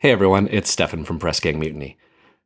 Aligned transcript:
Hey 0.00 0.12
everyone, 0.12 0.46
it's 0.52 0.70
Stefan 0.70 1.04
from 1.04 1.18
Pressgang 1.18 1.58
Mutiny. 1.58 1.98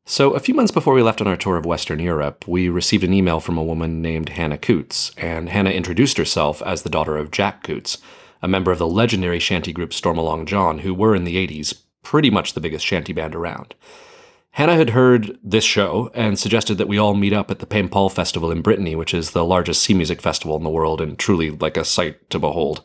So, 0.07 0.31
a 0.33 0.41
few 0.41 0.55
months 0.55 0.73
before 0.73 0.95
we 0.95 1.03
left 1.03 1.21
on 1.21 1.27
our 1.27 1.37
tour 1.37 1.59
of 1.59 1.67
Western 1.67 1.99
Europe, 1.99 2.49
we 2.49 2.71
received 2.71 3.05
an 3.05 3.13
email 3.13 3.41
from 3.41 3.59
a 3.59 3.63
woman 3.63 4.01
named 4.01 4.31
Hannah 4.31 4.57
Coutts, 4.57 5.13
and 5.19 5.51
Hannah 5.51 5.69
introduced 5.69 6.17
herself 6.17 6.63
as 6.63 6.81
the 6.81 6.89
daughter 6.89 7.19
of 7.19 7.31
Jack 7.31 7.63
Coutts, 7.63 7.99
a 8.41 8.49
member 8.49 8.73
of 8.73 8.79
the 8.79 8.87
legendary 8.87 9.39
shanty 9.39 9.71
group 9.71 9.91
Stormalong 9.91 10.47
John, 10.47 10.79
who 10.79 10.95
were 10.95 11.15
in 11.15 11.25
the 11.25 11.47
80s 11.47 11.83
pretty 12.03 12.31
much 12.31 12.55
the 12.55 12.61
biggest 12.63 12.87
shanty 12.87 13.13
band 13.13 13.35
around. 13.35 13.75
Hannah 14.57 14.77
had 14.77 14.91
heard 14.91 15.39
this 15.43 15.65
show 15.65 16.11
and 16.13 16.39
suggested 16.39 16.77
that 16.77 16.89
we 16.89 16.99
all 16.99 17.15
meet 17.15 17.33
up 17.33 17.51
at 17.51 17.59
the 17.59 17.67
Paimpol 17.67 18.13
Festival 18.13 18.51
in 18.51 18.61
Brittany, 18.61 18.95
which 18.95 19.15
is 19.15 19.31
the 19.31 19.47
largest 19.47 19.81
sea 19.81 19.95
music 19.95 20.21
festival 20.21 20.57
in 20.59 20.63
the 20.63 20.69
world 20.69 21.01
and 21.01 21.19
truly 21.19 21.51
like 21.51 21.79
a 21.79 21.87
sight 21.87 22.29
to 22.29 22.39
behold. 22.39 22.83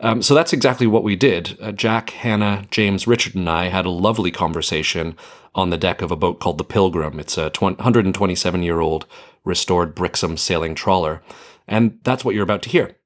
Um, 0.00 0.22
so 0.22 0.34
that's 0.34 0.54
exactly 0.54 0.86
what 0.86 1.04
we 1.04 1.14
did. 1.14 1.58
Uh, 1.60 1.70
Jack, 1.70 2.10
Hannah, 2.10 2.64
James, 2.70 3.06
Richard, 3.06 3.34
and 3.34 3.48
I 3.48 3.68
had 3.68 3.84
a 3.84 3.90
lovely 3.90 4.30
conversation 4.30 5.14
on 5.54 5.68
the 5.68 5.76
deck 5.76 6.00
of 6.00 6.10
a 6.10 6.16
boat 6.16 6.40
called 6.40 6.56
the 6.56 6.64
Pilgrim. 6.64 7.20
It's 7.20 7.36
a 7.36 7.50
127 7.58 8.62
year 8.62 8.80
old 8.80 9.04
restored 9.44 9.94
Brixham 9.94 10.38
sailing 10.38 10.74
trawler. 10.74 11.22
And 11.68 11.98
that's 12.04 12.24
what 12.24 12.34
you're 12.34 12.42
about 12.42 12.62
to 12.62 12.70
hear. 12.70 12.96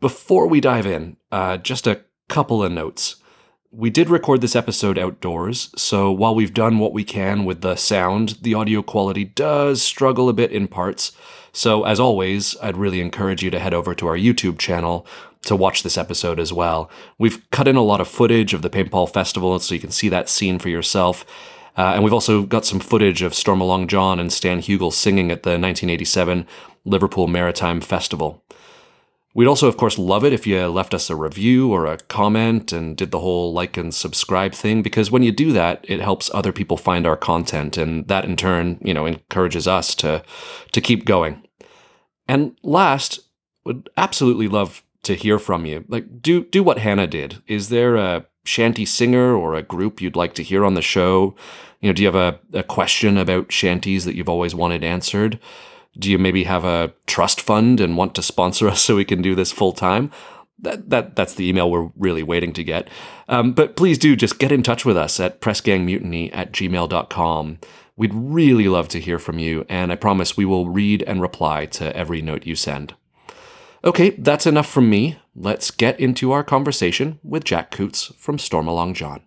Before 0.00 0.46
we 0.46 0.60
dive 0.60 0.84
in, 0.84 1.16
uh, 1.32 1.56
just 1.56 1.86
a 1.86 2.04
couple 2.28 2.62
of 2.62 2.70
notes. 2.70 3.16
We 3.76 3.90
did 3.90 4.08
record 4.08 4.40
this 4.40 4.54
episode 4.54 5.00
outdoors, 5.00 5.70
so 5.74 6.12
while 6.12 6.32
we've 6.32 6.54
done 6.54 6.78
what 6.78 6.92
we 6.92 7.02
can 7.02 7.44
with 7.44 7.60
the 7.60 7.74
sound, 7.74 8.38
the 8.40 8.54
audio 8.54 8.82
quality 8.82 9.24
does 9.24 9.82
struggle 9.82 10.28
a 10.28 10.32
bit 10.32 10.52
in 10.52 10.68
parts. 10.68 11.10
So, 11.52 11.82
as 11.82 11.98
always, 11.98 12.56
I'd 12.62 12.76
really 12.76 13.00
encourage 13.00 13.42
you 13.42 13.50
to 13.50 13.58
head 13.58 13.74
over 13.74 13.92
to 13.92 14.06
our 14.06 14.16
YouTube 14.16 14.60
channel 14.60 15.04
to 15.46 15.56
watch 15.56 15.82
this 15.82 15.98
episode 15.98 16.38
as 16.38 16.52
well. 16.52 16.88
We've 17.18 17.50
cut 17.50 17.66
in 17.66 17.74
a 17.74 17.82
lot 17.82 18.00
of 18.00 18.06
footage 18.06 18.54
of 18.54 18.62
the 18.62 18.70
Paimpol 18.70 19.12
Festival 19.12 19.58
so 19.58 19.74
you 19.74 19.80
can 19.80 19.90
see 19.90 20.08
that 20.08 20.28
scene 20.28 20.60
for 20.60 20.68
yourself. 20.68 21.26
Uh, 21.76 21.94
and 21.94 22.04
we've 22.04 22.12
also 22.12 22.44
got 22.44 22.64
some 22.64 22.78
footage 22.78 23.22
of 23.22 23.32
Stormalong 23.32 23.88
John 23.88 24.20
and 24.20 24.32
Stan 24.32 24.60
Hugill 24.60 24.92
singing 24.92 25.32
at 25.32 25.42
the 25.42 25.50
1987 25.50 26.46
Liverpool 26.84 27.26
Maritime 27.26 27.80
Festival. 27.80 28.44
We'd 29.34 29.48
also, 29.48 29.66
of 29.66 29.76
course, 29.76 29.98
love 29.98 30.24
it 30.24 30.32
if 30.32 30.46
you 30.46 30.64
left 30.68 30.94
us 30.94 31.10
a 31.10 31.16
review 31.16 31.72
or 31.72 31.86
a 31.86 31.98
comment 31.98 32.72
and 32.72 32.96
did 32.96 33.10
the 33.10 33.18
whole 33.18 33.52
like 33.52 33.76
and 33.76 33.92
subscribe 33.92 34.54
thing, 34.54 34.80
because 34.80 35.10
when 35.10 35.24
you 35.24 35.32
do 35.32 35.52
that, 35.52 35.84
it 35.88 36.00
helps 36.00 36.30
other 36.32 36.52
people 36.52 36.76
find 36.76 37.04
our 37.04 37.16
content, 37.16 37.76
and 37.76 38.06
that 38.06 38.24
in 38.24 38.36
turn, 38.36 38.78
you 38.80 38.94
know, 38.94 39.06
encourages 39.06 39.66
us 39.66 39.94
to 39.96 40.22
to 40.70 40.80
keep 40.80 41.04
going. 41.04 41.42
And 42.28 42.56
last, 42.62 43.20
would 43.64 43.90
absolutely 43.96 44.46
love 44.46 44.84
to 45.02 45.14
hear 45.14 45.38
from 45.38 45.66
you. 45.66 45.84
Like, 45.88 46.22
do 46.22 46.44
do 46.44 46.62
what 46.62 46.78
Hannah 46.78 47.08
did. 47.08 47.42
Is 47.48 47.70
there 47.70 47.96
a 47.96 48.26
shanty 48.44 48.84
singer 48.84 49.34
or 49.34 49.54
a 49.54 49.62
group 49.62 50.00
you'd 50.00 50.16
like 50.16 50.34
to 50.34 50.42
hear 50.44 50.64
on 50.64 50.74
the 50.74 50.82
show? 50.82 51.34
You 51.80 51.88
know, 51.88 51.92
do 51.92 52.02
you 52.02 52.08
have 52.08 52.14
a, 52.14 52.40
a 52.58 52.62
question 52.62 53.18
about 53.18 53.52
shanties 53.52 54.04
that 54.04 54.14
you've 54.14 54.28
always 54.28 54.54
wanted 54.54 54.84
answered? 54.84 55.40
Do 55.98 56.10
you 56.10 56.18
maybe 56.18 56.44
have 56.44 56.64
a 56.64 56.92
trust 57.06 57.40
fund 57.40 57.80
and 57.80 57.96
want 57.96 58.14
to 58.14 58.22
sponsor 58.22 58.68
us 58.70 58.80
so 58.80 58.96
we 58.96 59.04
can 59.04 59.22
do 59.22 59.34
this 59.34 59.52
full 59.52 59.72
time? 59.72 60.10
That, 60.58 60.88
that 60.90 61.16
that's 61.16 61.34
the 61.34 61.48
email 61.48 61.70
we're 61.70 61.90
really 61.96 62.22
waiting 62.22 62.52
to 62.54 62.64
get. 62.64 62.88
Um, 63.28 63.52
but 63.52 63.76
please 63.76 63.98
do 63.98 64.16
just 64.16 64.38
get 64.38 64.52
in 64.52 64.62
touch 64.62 64.84
with 64.84 64.96
us 64.96 65.18
at 65.20 65.40
pressgangmutiny 65.40 66.30
at 66.32 66.52
gmail.com. 66.52 67.58
We'd 67.96 68.14
really 68.14 68.68
love 68.68 68.88
to 68.88 69.00
hear 69.00 69.18
from 69.18 69.38
you, 69.38 69.66
and 69.68 69.92
I 69.92 69.96
promise 69.96 70.36
we 70.36 70.44
will 70.44 70.68
read 70.68 71.02
and 71.02 71.20
reply 71.20 71.66
to 71.66 71.94
every 71.96 72.22
note 72.22 72.46
you 72.46 72.56
send. 72.56 72.94
Okay, 73.84 74.10
that's 74.10 74.46
enough 74.46 74.68
from 74.68 74.88
me. 74.88 75.18
Let's 75.36 75.70
get 75.70 76.00
into 76.00 76.32
our 76.32 76.42
conversation 76.42 77.20
with 77.22 77.44
Jack 77.44 77.70
Coutts 77.70 78.12
from 78.16 78.38
Stormalong 78.38 78.94
John. 78.94 79.22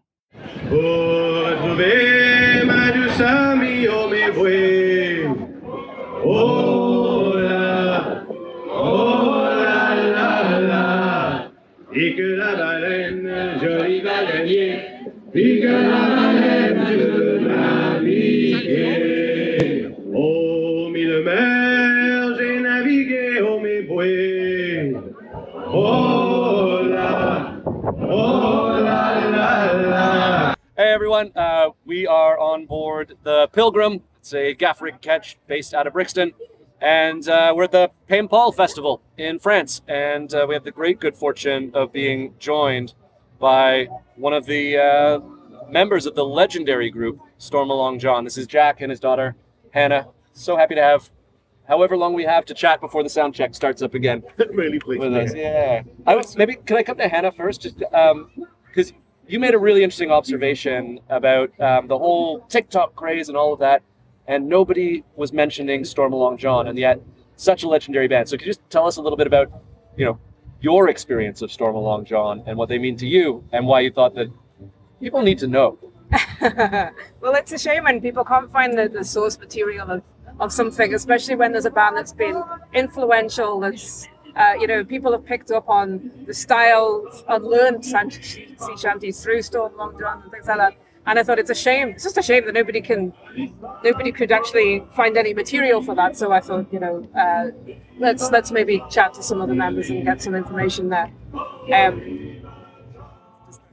Everyone, 31.17 31.35
uh, 31.35 31.69
we 31.83 32.05
are 32.05 32.37
on 32.37 32.67
board 32.67 33.17
the 33.23 33.47
Pilgrim. 33.51 34.03
It's 34.19 34.35
a 34.35 34.53
gaff 34.53 34.83
rig 34.83 35.01
catch 35.01 35.35
based 35.47 35.73
out 35.73 35.87
of 35.87 35.93
Brixham. 35.93 36.33
And 36.79 37.27
uh, 37.27 37.53
we're 37.55 37.63
at 37.63 37.71
the 37.71 37.89
Paimpol 38.07 38.53
Festival 38.53 39.01
in 39.17 39.39
France. 39.39 39.81
And 39.87 40.31
uh, 40.31 40.45
we 40.47 40.53
have 40.53 40.63
the 40.63 40.69
great 40.69 40.99
good 40.99 41.15
fortune 41.15 41.71
of 41.73 41.91
being 41.91 42.35
joined 42.37 42.93
by 43.39 43.87
one 44.15 44.33
of 44.33 44.45
the 44.45 44.77
uh, 44.77 45.19
members 45.67 46.05
of 46.05 46.13
the 46.13 46.23
legendary 46.23 46.91
group, 46.91 47.19
Stormalong 47.39 47.99
John. 47.99 48.23
This 48.23 48.37
is 48.37 48.45
Jack 48.45 48.81
and 48.81 48.91
his 48.91 48.99
daughter, 48.99 49.35
Hannah. 49.71 50.09
So 50.33 50.55
happy 50.55 50.75
to 50.75 50.83
have 50.83 51.09
however 51.67 51.97
long 51.97 52.13
we 52.13 52.25
have 52.25 52.45
to 52.45 52.53
chat 52.53 52.79
before 52.79 53.01
the 53.01 53.09
sound 53.09 53.33
check 53.33 53.55
starts 53.55 53.81
up 53.81 53.95
again 53.95 54.21
really 54.51 54.77
pleased. 54.77 55.01
with 55.01 55.15
us. 55.15 55.33
Yeah. 55.33 55.81
I 56.05 56.15
was, 56.15 56.37
maybe 56.37 56.57
can 56.57 56.77
I 56.77 56.83
come 56.83 56.97
to 56.97 57.07
Hannah 57.07 57.31
first? 57.31 57.63
Just 57.63 57.79
because 57.79 58.93
you 59.27 59.39
made 59.39 59.53
a 59.53 59.59
really 59.59 59.83
interesting 59.83 60.11
observation 60.11 60.99
about 61.09 61.49
um, 61.59 61.87
the 61.87 61.97
whole 61.97 62.41
TikTok 62.47 62.95
craze 62.95 63.29
and 63.29 63.37
all 63.37 63.53
of 63.53 63.59
that, 63.59 63.81
and 64.27 64.47
nobody 64.47 65.03
was 65.15 65.33
mentioning 65.33 65.81
Stormalong 65.83 66.37
John, 66.37 66.67
and 66.67 66.77
yet 66.77 67.01
such 67.35 67.63
a 67.63 67.67
legendary 67.67 68.07
band. 68.07 68.29
So 68.29 68.37
could 68.37 68.47
you 68.47 68.53
just 68.53 68.69
tell 68.69 68.87
us 68.87 68.97
a 68.97 69.01
little 69.01 69.17
bit 69.17 69.27
about, 69.27 69.51
you 69.95 70.05
know, 70.05 70.19
your 70.61 70.89
experience 70.89 71.41
of 71.41 71.49
Stormalong 71.49 72.05
John 72.05 72.43
and 72.47 72.57
what 72.57 72.69
they 72.69 72.77
mean 72.77 72.97
to 72.97 73.07
you, 73.07 73.43
and 73.51 73.67
why 73.67 73.81
you 73.81 73.91
thought 73.91 74.15
that 74.15 74.31
people 74.99 75.21
need 75.21 75.39
to 75.39 75.47
know? 75.47 75.77
well, 76.41 77.35
it's 77.35 77.51
a 77.51 77.57
shame 77.57 77.83
when 77.83 78.01
people 78.01 78.23
can't 78.23 78.51
find 78.51 78.77
the, 78.77 78.87
the 78.87 79.03
source 79.03 79.37
material 79.37 79.89
of, 79.89 80.03
of 80.39 80.53
something, 80.53 80.93
especially 80.93 81.35
when 81.35 81.51
there's 81.51 81.65
a 81.65 81.71
band 81.71 81.97
that's 81.97 82.13
been 82.13 82.41
influential, 82.73 83.59
that's, 83.59 84.07
uh, 84.37 84.53
you 84.59 84.67
know, 84.67 84.83
people 84.83 85.11
have 85.11 85.25
picked 85.25 85.51
up 85.51 85.67
on 85.67 86.11
the 86.25 86.33
style 86.33 87.05
and 87.27 87.43
learned 87.43 87.83
sea 87.83 88.47
shanties 88.79 89.23
through 89.23 89.39
Stormalong 89.39 89.99
John 89.99 90.21
and 90.21 90.31
things 90.31 90.47
like 90.47 90.57
that. 90.57 90.77
And 91.05 91.17
I 91.17 91.23
thought 91.23 91.39
it's 91.39 91.49
a 91.49 91.55
shame. 91.55 91.89
It's 91.89 92.03
just 92.03 92.17
a 92.17 92.21
shame 92.21 92.45
that 92.45 92.53
nobody 92.53 92.81
can, 92.81 93.13
nobody 93.83 94.11
could 94.11 94.31
actually 94.31 94.83
find 94.93 95.15
any 95.17 95.33
material 95.33 95.81
for 95.81 95.95
that. 95.95 96.17
So 96.17 96.33
I 96.33 96.41
thought, 96.41 96.71
you 96.71 96.79
know, 96.79 97.07
uh, 97.17 97.51
let's 97.97 98.29
let's 98.29 98.51
maybe 98.51 98.83
chat 98.89 99.13
to 99.13 99.23
some 99.23 99.39
of 99.41 99.47
the 99.47 99.55
members 99.55 99.89
and 99.89 100.03
get 100.03 100.21
some 100.21 100.35
information 100.35 100.89
there. 100.89 101.11
Um, 101.73 102.43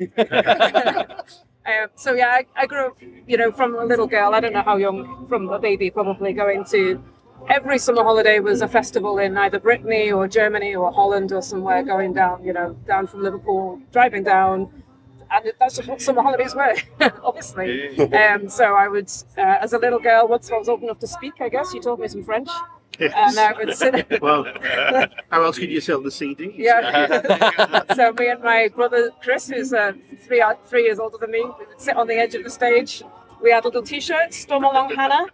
Um, 1.67 1.89
so 1.95 2.13
yeah, 2.13 2.29
I, 2.29 2.47
I 2.57 2.67
grew 2.67 2.89
up, 2.89 2.99
you 3.27 3.39
know, 3.39 3.51
from 3.51 3.75
a 3.75 3.85
little 3.85 4.07
girl. 4.07 4.35
I 4.35 4.41
don't 4.41 4.53
know 4.53 4.63
how 4.63 4.77
young, 4.77 5.27
from 5.29 5.49
a 5.49 5.59
baby, 5.59 5.91
probably 5.91 6.35
going 6.35 6.65
to 6.67 7.03
every 7.49 7.79
summer 7.79 8.03
holiday 8.03 8.39
was 8.41 8.63
a 8.63 8.69
festival 8.69 9.19
in 9.19 9.37
either 9.37 9.59
Brittany 9.59 10.11
or 10.13 10.29
Germany 10.29 10.75
or 10.75 10.93
Holland 10.93 11.33
or 11.33 11.43
somewhere. 11.43 11.83
Going 11.83 12.13
down, 12.13 12.45
you 12.45 12.53
know, 12.53 12.77
down 12.87 13.07
from 13.07 13.23
Liverpool, 13.23 13.81
driving 13.93 14.25
down, 14.25 14.71
and 15.31 15.53
that's 15.59 15.85
what 15.87 16.01
summer 16.01 16.23
holidays 16.23 16.55
were, 16.55 16.75
obviously. 17.23 17.99
Um, 18.13 18.49
so 18.49 18.75
I 18.75 18.89
would, 18.89 19.11
uh, 19.37 19.57
as 19.61 19.73
a 19.73 19.79
little 19.79 19.99
girl, 19.99 20.29
once 20.29 20.51
I 20.51 20.57
was 20.57 20.69
old 20.69 20.83
enough 20.83 20.99
to 21.01 21.07
speak, 21.07 21.35
I 21.41 21.49
guess 21.49 21.73
you 21.75 21.81
taught 21.81 21.99
me 21.99 22.09
some 22.09 22.25
French, 22.25 22.49
and 22.99 23.39
I 23.39 23.53
would 23.53 23.75
sit. 23.75 24.07
well, 24.23 24.45
how 25.31 25.43
else 25.43 25.59
could 25.59 25.71
you 25.71 25.81
sell 25.81 26.01
the 26.01 26.11
CD? 26.11 26.55
Yeah. 26.57 27.83
so 27.95 28.13
me 28.13 28.29
and 28.29 28.43
my 28.43 28.69
brother 28.75 29.11
Chris, 29.23 29.49
who's 29.49 29.73
uh, 29.73 29.93
three 30.27 30.43
three 30.67 30.85
years 30.85 30.99
older 30.99 31.19
than 31.19 31.31
me, 31.31 31.43
we 31.43 31.67
would 31.67 31.81
sit 31.81 31.97
on 31.97 32.07
the 32.07 32.15
edge 32.15 32.35
of 32.35 32.45
the 32.45 32.51
stage. 32.51 33.03
We 33.45 33.51
had 33.51 33.67
little 33.67 33.83
T-shirts, 33.83 34.39
Storm 34.39 34.65
Along 34.65 34.95
Hannah 34.95 35.27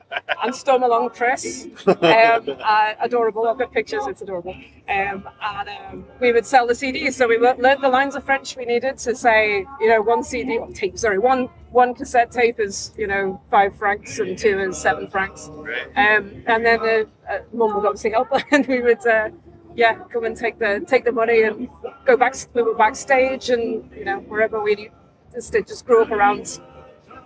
and 0.43 0.53
Storm 0.53 0.83
Along 0.83 1.11
Chris. 1.11 1.69
Um, 1.87 1.97
uh, 2.03 2.95
adorable. 3.01 3.47
I've 3.47 3.57
got 3.57 3.73
pictures. 3.73 4.05
It's 4.09 4.21
adorable. 4.21 4.53
Um, 4.89 5.29
and 5.41 5.69
um, 5.69 6.05
we 6.19 6.33
would 6.33 6.45
sell 6.45 6.67
the 6.67 6.73
CDs. 6.73 7.13
So 7.13 7.29
we 7.29 7.39
learned 7.39 7.85
the 7.85 7.89
lines 7.89 8.17
of 8.17 8.25
French 8.25 8.57
we 8.57 8.65
needed 8.65 8.99
to 8.99 9.15
say, 9.15 9.65
you 9.81 9.89
know, 9.89 10.03
one 10.03 10.25
CD 10.25 10.59
or 10.59 10.69
tape. 10.73 10.99
Sorry, 10.99 11.21
one 11.21 11.49
one 11.71 11.95
cassette 11.95 12.33
tape 12.33 12.59
is 12.59 12.93
you 12.99 13.07
know 13.07 13.41
five 13.49 13.77
francs 13.77 14.19
and 14.19 14.37
two 14.37 14.59
is 14.59 14.77
seven 14.77 15.07
francs. 15.07 15.49
Um, 15.49 16.43
and 16.49 16.67
then 16.67 16.81
uh, 16.81 17.05
uh, 17.31 17.39
mum 17.53 17.77
would 17.77 17.87
obviously 17.87 18.11
help, 18.11 18.29
and 18.51 18.67
we 18.67 18.83
would. 18.83 19.07
Uh, 19.07 19.31
yeah, 19.77 19.95
come 20.13 20.25
and 20.25 20.37
take 20.37 20.59
the 20.59 20.85
take 20.85 21.05
the 21.05 21.13
money 21.13 21.43
and 21.43 21.69
go 22.05 22.17
back. 22.17 22.35
We 22.55 22.63
were 22.63 22.75
backstage, 22.75 23.51
and 23.51 23.89
you 23.97 24.05
know 24.05 24.19
wherever 24.19 24.61
we 24.61 24.91
just 25.33 25.53
just 25.53 25.87
grew 25.87 26.03
up 26.03 26.11
around 26.11 26.61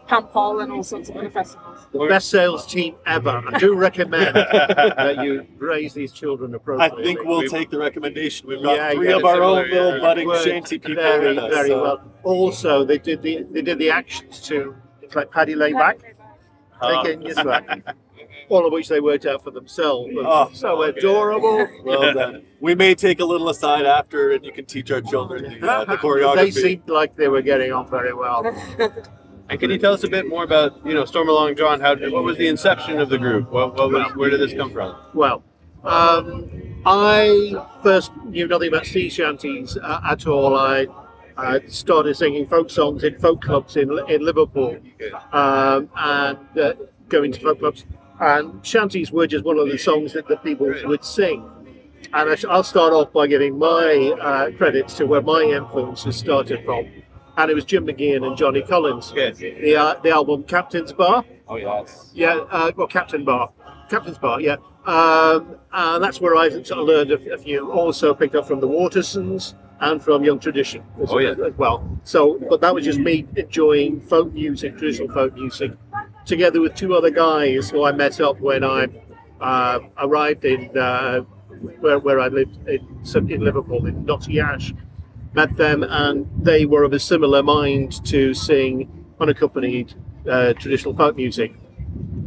Paimpol 0.08 0.62
and 0.62 0.70
all 0.72 0.82
sorts 0.82 1.08
of 1.08 1.16
other 1.16 1.30
festivals. 1.30 1.86
The 1.92 2.06
best 2.06 2.28
sales 2.28 2.66
team 2.66 2.96
ever. 3.06 3.42
I 3.52 3.58
do 3.58 3.74
recommend 3.74 4.36
that 4.36 5.16
you 5.24 5.46
raise 5.58 5.94
these 5.94 6.12
children 6.12 6.54
appropriately. 6.54 7.02
I 7.02 7.06
think 7.06 7.24
we'll 7.24 7.38
We- 7.40 7.48
take 7.48 7.70
the 7.70 7.78
recommendation. 7.78 8.48
We've 8.48 8.62
got 8.62 8.76
Yeah, 8.76 8.92
three 8.92 9.08
yeah, 9.10 9.16
of 9.16 9.24
our 9.24 9.42
own 9.42 9.64
similar, 9.64 9.84
little 9.84 9.94
yeah. 9.98 10.00
budding 10.02 10.28
worked 10.28 10.44
shanty 10.44 10.78
people 10.78 11.02
very, 11.02 11.38
us. 11.38 11.54
very 11.54 11.68
so- 11.68 11.82
well. 11.82 12.10
Also, 12.22 12.84
they 12.84 12.98
did 12.98 13.22
the 13.22 13.44
they 13.50 13.62
did 13.62 13.78
the 13.78 13.90
actions 13.90 14.40
to 14.42 14.74
things 15.00 15.14
like 15.14 15.30
Paddy 15.30 15.54
Layback, 15.54 16.00
Ah. 16.80 17.02
thinking, 17.02 17.22
yes, 17.26 17.44
right. 17.44 17.82
all 18.50 18.66
of 18.66 18.72
which 18.72 18.88
they 18.88 19.00
worked 19.00 19.24
out 19.24 19.42
for 19.42 19.50
themselves. 19.50 20.10
Oh, 20.18 20.50
so 20.52 20.82
adorable. 20.82 21.66
Well 21.82 22.12
done. 22.12 22.42
We 22.60 22.74
may 22.74 22.94
take 22.94 23.20
a 23.20 23.24
little 23.24 23.48
aside 23.48 23.86
after, 23.86 24.32
and 24.32 24.44
you 24.44 24.52
can 24.52 24.66
teach 24.66 24.90
our 24.90 25.00
children 25.00 25.60
the, 25.60 25.66
uh, 25.70 25.84
the 25.86 25.96
choreography. 26.04 26.36
They 26.36 26.50
seemed 26.50 26.88
like 26.88 27.16
they 27.16 27.28
were 27.28 27.42
getting 27.42 27.72
on 27.72 27.88
very 27.88 28.12
well. 28.12 28.42
And 29.50 29.60
can 29.60 29.70
you 29.70 29.78
tell 29.78 29.92
us 29.92 30.04
a 30.04 30.08
bit 30.08 30.28
more 30.28 30.42
about, 30.42 30.84
you 30.86 30.94
know, 30.94 31.04
Stormalong 31.04 31.56
John? 31.56 31.80
How 31.80 31.94
what 31.96 32.24
was 32.24 32.38
the 32.38 32.48
inception 32.48 32.98
of 32.98 33.10
the 33.10 33.18
group? 33.18 33.50
What, 33.50 33.74
what 33.76 33.90
was, 33.90 34.16
where 34.16 34.30
did 34.30 34.40
this 34.40 34.54
come 34.54 34.72
from? 34.72 34.96
Well, 35.12 35.42
um, 35.84 36.82
I 36.86 37.54
first 37.82 38.12
knew 38.24 38.48
nothing 38.48 38.68
about 38.68 38.86
sea 38.86 39.10
shanties 39.10 39.76
uh, 39.76 40.00
at 40.08 40.26
all. 40.26 40.56
I 40.56 40.86
uh, 41.36 41.60
started 41.66 42.14
singing 42.16 42.46
folk 42.46 42.70
songs 42.70 43.04
in 43.04 43.18
folk 43.18 43.42
clubs 43.42 43.76
in, 43.76 43.90
in 44.08 44.24
Liverpool 44.24 44.78
um, 45.32 45.90
and 45.96 46.58
uh, 46.58 46.74
going 47.08 47.32
to 47.32 47.40
folk 47.40 47.58
clubs. 47.58 47.84
And 48.20 48.64
shanties 48.64 49.12
were 49.12 49.26
just 49.26 49.44
one 49.44 49.58
of 49.58 49.68
the 49.68 49.76
songs 49.76 50.14
that 50.14 50.26
the 50.26 50.36
people 50.36 50.72
would 50.84 51.04
sing. 51.04 51.50
And 52.12 52.30
I 52.30 52.34
sh- 52.36 52.44
I'll 52.48 52.62
start 52.62 52.92
off 52.92 53.12
by 53.12 53.26
giving 53.26 53.58
my 53.58 54.14
uh, 54.20 54.50
credits 54.56 54.94
to 54.98 55.06
where 55.06 55.20
my 55.20 55.42
influences 55.42 56.16
started 56.16 56.64
from. 56.64 56.86
And 57.36 57.50
it 57.50 57.54
was 57.54 57.64
Jim 57.64 57.86
Mageean 57.86 58.26
and 58.26 58.36
Johnny 58.36 58.62
Collins. 58.62 59.12
Yes. 59.14 59.38
The, 59.38 59.76
uh, 59.76 59.94
the 60.02 60.10
album 60.10 60.44
Captain's 60.44 60.92
Bar. 60.92 61.24
Oh 61.48 61.56
yes. 61.56 62.10
Yeah, 62.14 62.36
uh, 62.50 62.70
well, 62.76 62.86
Captain 62.86 63.24
Bar, 63.24 63.50
Captain's 63.90 64.18
Bar, 64.18 64.40
yeah. 64.40 64.56
Um, 64.86 65.56
and 65.72 66.02
that's 66.04 66.20
where 66.20 66.36
I 66.36 66.48
sort 66.50 66.70
of 66.70 66.86
learned 66.86 67.10
a, 67.10 67.34
a 67.34 67.38
few. 67.38 67.70
Also 67.72 68.14
picked 68.14 68.34
up 68.34 68.46
from 68.46 68.60
the 68.60 68.68
Watersons 68.68 69.54
and 69.80 70.02
from 70.02 70.24
Young 70.24 70.38
Tradition 70.38 70.82
as, 71.02 71.10
Oh, 71.10 71.18
yeah. 71.18 71.30
as 71.44 71.54
well. 71.58 71.86
So, 72.04 72.38
but 72.48 72.60
that 72.60 72.74
was 72.74 72.84
just 72.84 72.98
me 72.98 73.26
enjoying 73.36 74.00
folk 74.02 74.32
music, 74.32 74.76
traditional 74.78 75.12
folk 75.12 75.34
music, 75.34 75.72
together 76.24 76.60
with 76.60 76.74
two 76.74 76.94
other 76.94 77.10
guys 77.10 77.68
who 77.70 77.84
I 77.84 77.92
met 77.92 78.20
up 78.20 78.40
when 78.40 78.62
I 78.64 78.86
uh, 79.40 79.80
arrived 79.98 80.44
in 80.44 80.76
uh, 80.78 81.20
where, 81.80 81.98
where 81.98 82.20
I 82.20 82.28
lived 82.28 82.56
in, 82.68 83.30
in 83.30 83.40
Liverpool 83.44 83.84
in 83.86 84.04
Knotty 84.04 84.38
Ash. 84.40 84.72
Met 85.34 85.56
them, 85.56 85.82
and 85.82 86.28
they 86.40 86.64
were 86.64 86.84
of 86.84 86.92
a 86.92 87.00
similar 87.00 87.42
mind 87.42 88.04
to 88.06 88.32
sing 88.34 89.06
unaccompanied 89.20 89.94
uh, 90.30 90.52
traditional 90.52 90.96
folk 90.96 91.16
music. 91.16 91.52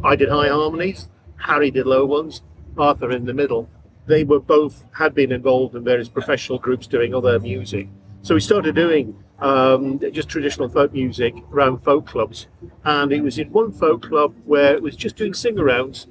I 0.04 0.14
did 0.14 0.28
high 0.28 0.48
harmonies, 0.48 1.08
Harry 1.38 1.70
did 1.70 1.86
low 1.86 2.04
ones, 2.04 2.42
Arthur 2.76 3.10
in 3.10 3.24
the 3.24 3.32
middle. 3.32 3.68
They 4.06 4.24
were 4.24 4.40
both 4.40 4.84
had 4.92 5.14
been 5.14 5.32
involved 5.32 5.74
in 5.74 5.84
various 5.84 6.08
professional 6.08 6.58
groups 6.58 6.86
doing 6.86 7.14
other 7.14 7.38
music. 7.40 7.88
So 8.22 8.34
we 8.34 8.40
started 8.40 8.74
doing 8.74 9.16
um, 9.38 10.00
just 10.12 10.28
traditional 10.28 10.68
folk 10.68 10.92
music 10.92 11.34
around 11.52 11.78
folk 11.78 12.06
clubs, 12.06 12.46
and 12.84 13.12
it 13.12 13.22
was 13.22 13.38
in 13.38 13.50
one 13.52 13.72
folk 13.72 14.02
club 14.02 14.34
where 14.44 14.74
it 14.74 14.82
was 14.82 14.96
just 14.96 15.16
doing 15.16 15.32
sing-arounds, 15.32 16.06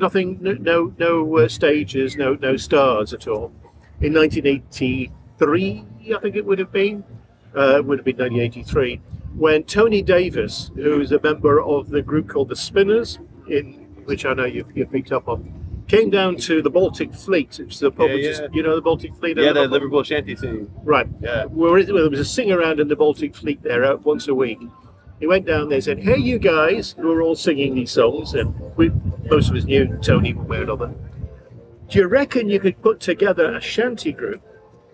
nothing, 0.00 0.38
no, 0.40 0.54
no, 0.54 0.94
no 0.98 1.38
uh, 1.38 1.48
stages, 1.48 2.16
no, 2.16 2.34
no 2.34 2.56
stars 2.56 3.12
at 3.12 3.28
all. 3.28 3.52
In 4.00 4.12
1983, 5.46 6.14
I 6.14 6.20
think 6.20 6.36
it 6.36 6.44
would 6.44 6.58
have 6.58 6.72
been, 6.72 7.04
uh, 7.56 7.76
it 7.78 7.84
would 7.84 7.98
have 7.98 8.04
been 8.04 8.16
1983, 8.16 9.00
when 9.36 9.64
Tony 9.64 10.02
Davis, 10.02 10.70
who 10.74 11.00
is 11.00 11.12
a 11.12 11.20
member 11.22 11.60
of 11.62 11.88
the 11.88 12.02
group 12.02 12.28
called 12.28 12.48
the 12.48 12.56
Spinners, 12.56 13.18
in 13.48 13.86
which 14.04 14.24
I 14.26 14.34
know 14.34 14.44
you've, 14.44 14.74
you've 14.76 14.90
picked 14.90 15.12
up 15.12 15.28
on, 15.28 15.84
came 15.88 16.10
down 16.10 16.36
to 16.36 16.62
the 16.62 16.70
Baltic 16.70 17.12
Fleet, 17.14 17.58
which 17.58 17.74
is 17.74 17.82
a 17.82 17.90
pub, 17.90 18.08
Yeah, 18.10 18.16
is- 18.16 18.40
yeah. 18.40 18.48
you 18.52 18.62
know, 18.62 18.74
the 18.76 18.82
Baltic 18.82 19.14
Fleet. 19.16 19.36
Yeah, 19.36 19.52
the 19.52 19.66
Liverpool? 19.66 20.02
Shanty 20.02 20.36
scene. 20.36 20.70
Right. 20.84 21.06
Yeah. 21.20 21.44
Where 21.46 21.82
there 21.82 21.94
was 22.08 22.20
a 22.20 22.24
sing 22.24 22.50
around 22.52 22.80
in 22.80 22.88
the 22.88 22.96
Baltic 22.96 23.34
Fleet 23.34 23.62
there 23.62 23.84
uh, 23.84 23.96
once 23.96 24.28
a 24.28 24.34
week. 24.34 24.58
He 25.20 25.26
went 25.26 25.46
down 25.46 25.68
there 25.68 25.76
and 25.76 25.84
said, 25.84 25.98
Hey, 26.00 26.16
you 26.16 26.38
guys 26.38 26.94
who 26.98 27.10
are 27.12 27.22
all 27.22 27.36
singing 27.36 27.74
these 27.74 27.92
songs, 27.92 28.34
and 28.34 28.54
we, 28.76 28.90
most 29.30 29.50
of 29.50 29.56
us 29.56 29.64
knew 29.64 29.98
Tony 30.02 30.32
one 30.34 30.48
way 30.48 30.58
or 30.58 30.62
another. 30.62 30.92
Do 31.88 31.98
you 31.98 32.06
reckon 32.08 32.48
you 32.48 32.58
could 32.58 32.80
put 32.82 32.98
together 33.00 33.54
a 33.54 33.60
shanty 33.60 34.12
group 34.12 34.42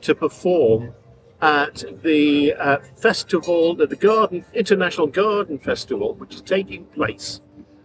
to 0.02 0.14
perform 0.14 0.92
at 1.40 1.84
the 2.02 2.52
uh, 2.54 2.78
festival, 2.96 3.74
the 3.74 3.86
Garden 3.94 4.44
International 4.54 5.06
Garden 5.06 5.58
Festival, 5.58 6.14
which 6.14 6.34
is 6.34 6.40
taking 6.40 6.84
place 6.86 7.40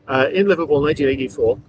uh, 0.07 0.27
in 0.33 0.48
Liverpool, 0.48 0.81
1984, 0.81 1.60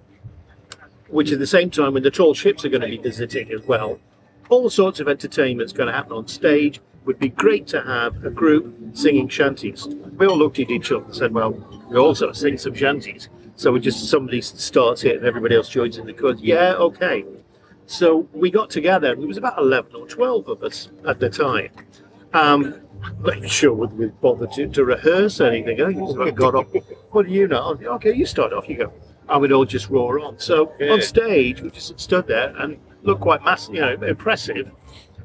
which 1.09 1.31
is 1.31 1.39
the 1.39 1.47
same 1.47 1.71
time 1.71 1.95
when 1.95 2.03
the 2.03 2.11
tall 2.11 2.35
ships 2.35 2.65
are 2.65 2.71
going 2.71 2.81
to 2.81 2.89
be 2.89 2.97
visiting 2.99 3.53
as 3.53 3.63
well 3.67 4.01
all 4.49 4.71
sorts 4.71 5.01
of 5.01 5.09
entertainment's 5.09 5.73
going 5.73 5.87
to 5.87 5.93
happen 5.93 6.13
on 6.13 6.29
stage. 6.29 6.81
Would 7.05 7.19
be 7.19 7.29
great 7.29 7.67
to 7.69 7.83
have 7.83 8.25
a 8.25 8.31
group 8.31 8.75
singing 8.95 9.29
shanties. 9.29 9.87
We 10.17 10.27
all 10.27 10.39
looked 10.39 10.59
at 10.59 10.71
each 10.71 10.91
other 10.91 11.05
and 11.05 11.15
said, 11.15 11.35
"Well, 11.35 11.51
we 11.91 11.99
also 11.99 12.33
sing 12.33 12.57
some 12.57 12.75
shanties." 12.75 13.29
So 13.57 13.73
we 13.73 13.81
just 13.81 14.09
somebody 14.09 14.41
starts 14.41 15.05
it 15.05 15.17
and 15.17 15.27
everybody 15.27 15.55
else 15.55 15.69
joins 15.69 15.99
in 15.99 16.07
the 16.07 16.15
chorus. 16.15 16.41
Yeah, 16.41 16.75
okay. 16.75 17.25
So 17.87 18.29
we 18.33 18.51
got 18.51 18.71
together. 18.71 19.13
and 19.13 19.23
It 19.23 19.27
was 19.27 19.37
about 19.37 19.59
eleven 19.59 19.95
or 19.95 20.07
twelve 20.07 20.49
of 20.49 20.63
us 20.63 20.91
at 21.07 21.21
the 21.21 21.29
time. 21.29 21.71
Um, 22.33 22.81
not 23.21 23.49
sure 23.49 23.75
would 23.75 23.93
we 23.99 24.07
bother 24.07 24.47
to, 24.49 24.67
to 24.69 24.85
rehearse 24.85 25.41
anything. 25.41 25.81
I 25.83 25.93
sort 25.93 26.29
of 26.29 26.35
got 26.35 26.55
up. 26.55 26.69
What 27.11 27.27
do 27.27 27.33
you 27.33 27.47
know? 27.47 27.79
Okay, 27.97 28.15
you 28.15 28.25
start 28.27 28.53
off. 28.53 28.69
You 28.69 28.77
go. 28.79 28.93
And 29.29 29.41
we'd 29.43 29.53
all 29.53 29.65
just 29.65 29.89
roar 29.91 30.19
on. 30.21 30.39
So 30.39 30.73
Yeah. 30.81 30.93
on 30.93 31.03
stage, 31.03 31.61
we 31.63 31.71
just 31.71 31.99
stood 32.01 32.27
there 32.27 32.55
and 32.59 32.79
looked 33.03 33.21
quite 33.21 33.45
massive, 33.45 33.75
you 33.75 33.81
know, 33.83 33.93
impressive. 34.07 34.71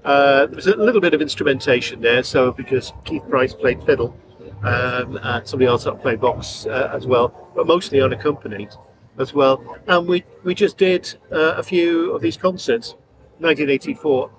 Uh, 0.03 0.45
there 0.45 0.55
was 0.55 0.67
a 0.67 0.75
little 0.77 1.01
bit 1.01 1.13
of 1.13 1.21
instrumentation 1.21 1.99
there, 2.01 2.23
so 2.23 2.51
because 2.51 2.93
Keith 3.03 3.23
Price 3.29 3.53
played 3.53 3.83
fiddle, 3.83 4.15
um, 4.63 5.17
and 5.21 5.45
somebody 5.47 5.67
else 5.67 5.85
played 6.01 6.21
box 6.21 6.65
uh, 6.67 6.89
as 6.93 7.05
well, 7.05 7.51
but 7.55 7.67
mostly 7.67 7.99
unaccompanied 8.01 8.69
as 9.19 9.33
well. 9.33 9.77
And 9.87 10.07
we 10.07 10.23
we 10.43 10.55
just 10.55 10.77
did 10.77 11.13
uh, 11.31 11.55
a 11.57 11.63
few 11.63 12.11
of 12.13 12.21
these 12.21 12.37
concerts, 12.37 12.95
1984, 13.39 14.31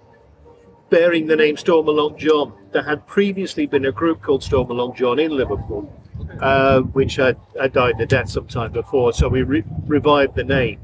bearing 0.88 1.26
the 1.26 1.36
name 1.36 1.56
Stormalong 1.56 2.16
John. 2.16 2.52
There 2.72 2.82
had 2.82 3.06
previously 3.06 3.66
been 3.66 3.84
a 3.84 3.92
group 3.92 4.22
called 4.22 4.42
Stormalong 4.42 4.96
John 4.96 5.18
in 5.18 5.36
Liverpool, 5.36 5.92
uh, 6.40 6.80
which 6.80 7.16
had, 7.16 7.36
had 7.58 7.72
died 7.72 7.98
the 7.98 8.06
death 8.06 8.28
sometime 8.28 8.72
before, 8.72 9.12
so 9.12 9.28
we 9.28 9.42
re- 9.42 9.64
revived 9.86 10.34
the 10.34 10.44
name. 10.44 10.80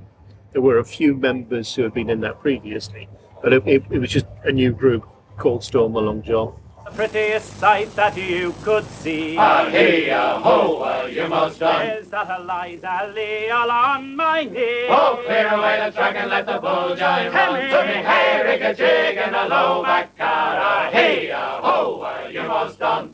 There 0.52 0.62
were 0.62 0.78
a 0.78 0.84
few 0.84 1.14
members 1.14 1.74
who 1.74 1.82
had 1.82 1.94
been 1.94 2.10
in 2.10 2.20
that 2.20 2.40
previously, 2.40 3.08
but 3.42 3.52
it, 3.52 3.66
it, 3.66 3.82
it 3.90 3.98
was 3.98 4.10
just 4.10 4.26
a 4.44 4.52
new 4.52 4.72
group 4.72 5.06
called 5.36 5.62
Stormalong 5.62 6.22
John. 6.22 6.54
Prettiest 6.96 7.58
sight 7.60 7.94
that 7.94 8.16
you 8.16 8.54
could 8.64 8.84
see 8.86 9.34
Hey, 9.34 10.10
uh, 10.10 10.38
ho, 10.38 10.82
uh, 10.82 11.06
you 11.06 11.28
most 11.28 11.58
done. 11.60 11.86
is 11.88 12.08
that 12.08 12.40
Eliza 12.40 13.12
lay 13.14 13.50
all 13.50 13.70
on 13.70 14.16
my 14.16 14.44
knee. 14.44 14.86
Oh, 14.88 15.22
clear 15.26 15.48
away 15.48 15.82
the 15.84 15.92
track 15.92 16.16
and 16.16 16.30
let 16.30 16.46
the 16.46 16.58
bulgine 16.58 17.30
run. 17.34 17.52
To 17.68 17.86
me, 17.86 18.02
hey, 18.02 18.42
rig 18.44 18.62
a 18.62 18.74
jig 18.74 19.18
and 19.18 19.36
a 19.36 19.46
low 19.46 19.82
back 19.82 20.16
car. 20.16 20.90
Hey, 20.90 21.30
uh, 21.30 21.38
ho, 21.60 22.00
uh, 22.00 22.28
you 22.30 22.42
most 22.44 22.78
done. 22.78 23.12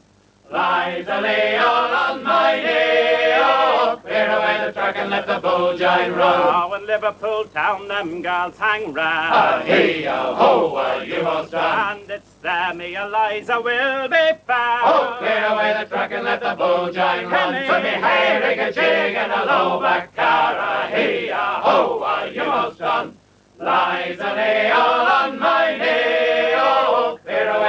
Liza 0.52 1.18
lay 1.23 1.56
all 1.56 1.94
on 1.94 2.23
my 2.23 2.56
knee. 2.56 3.40
Oh, 3.40 3.99
clear 4.02 4.28
away 4.28 4.66
the 4.66 4.73
track 4.73 4.97
and 4.99 5.09
let 5.09 5.26
the 5.26 5.38
bulgine 5.40 6.12
run. 6.12 6.40
Now 6.40 6.75
in 6.75 6.87
Liverpool 6.87 7.44
town, 7.44 7.88
them 7.88 8.21
girls 8.21 8.59
hang 8.59 8.92
round. 8.92 9.64
Hey, 9.64 10.06
uh, 10.06 10.35
ho, 10.35 10.76
uh, 10.76 11.02
you 11.06 11.23
most 11.23 11.52
done. 11.52 12.00
And 12.00 12.11
it's 12.11 12.35
there 12.42 12.75
me 12.75 12.97
Eliza 12.97 13.62
will 13.62 14.09
be 14.09 14.26
found. 14.47 14.82
Oh, 14.85 15.16
clear 15.21 15.47
away 15.47 15.75
the 15.80 15.88
track 15.88 16.12
and 16.12 16.25
let 16.25 16.42
the 16.42 16.54
bulgine 16.54 17.30
run. 17.30 17.54
To 17.54 17.82
me, 17.82 17.88
hey, 17.88 18.40
rig 18.47 18.59
a 18.59 18.73
jig 18.73 19.14
and 19.16 19.32
a 19.32 19.47
low 19.47 19.80
back 19.80 20.14
car. 20.14 20.87
Hey, 20.88 21.28
ho, 21.28 22.00
uh, 22.00 22.30
you 22.30 22.44
most 22.44 22.78
done. 22.78 23.16
Liza 23.59 24.35
lay 24.37 24.71
all 24.71 25.06
on 25.06 25.38
my 25.38 25.78
knee. 25.78 26.21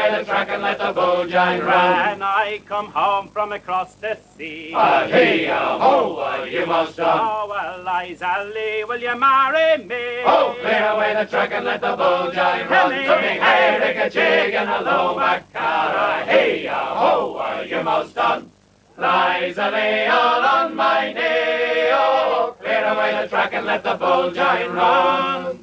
Clear 0.03 0.19
the 0.19 0.25
track 0.25 0.50
and 0.50 0.62
let 0.62 0.79
the 0.79 0.91
bulgine 0.91 1.62
run. 1.62 2.10
When 2.10 2.22
I 2.24 2.60
come 2.65 2.88
home 2.88 3.29
from 3.29 3.53
across 3.53 3.95
the 3.95 4.17
sea. 4.36 4.74
Uh, 4.75 5.07
hey, 5.07 5.48
uh, 5.48 5.79
ho, 5.79 6.17
uh, 6.17 6.43
you 6.43 6.65
most 6.65 6.98
done. 6.98 7.19
Oh, 7.22 7.79
Eliza 7.79 8.51
Lee, 8.53 8.83
will 8.83 9.00
you 9.00 9.17
marry 9.17 9.81
me? 9.81 10.24
Oh, 10.25 10.57
clear 10.60 10.88
away 10.88 11.13
the 11.13 11.24
track 11.24 11.53
and 11.53 11.63
let 11.63 11.79
the 11.79 11.95
bulgine 11.95 12.67
run. 12.67 12.89
To 12.91 12.98
me, 12.98 13.39
hey, 13.39 13.79
rig 13.79 13.98
a 13.98 14.10
jig 14.10 14.53
and 14.55 14.69
a 14.69 14.81
low 14.81 15.15
back 15.15 15.53
car. 15.53 16.25
Hey, 16.25 16.67
uh, 16.67 16.75
ho, 16.75 17.38
uh, 17.38 17.65
you 17.65 17.81
most 17.81 18.13
done. 18.13 18.51
Liza 18.98 19.72
lay 19.72 20.07
all 20.07 20.43
on 20.43 20.75
my 20.75 21.13
knee. 21.13 21.91
Oh, 21.93 22.57
clear 22.60 22.83
away 22.83 23.22
the 23.22 23.29
track 23.29 23.53
and 23.53 23.65
let 23.65 23.86
the 23.86 23.95
bulgine 23.95 24.69
run. 24.74 25.62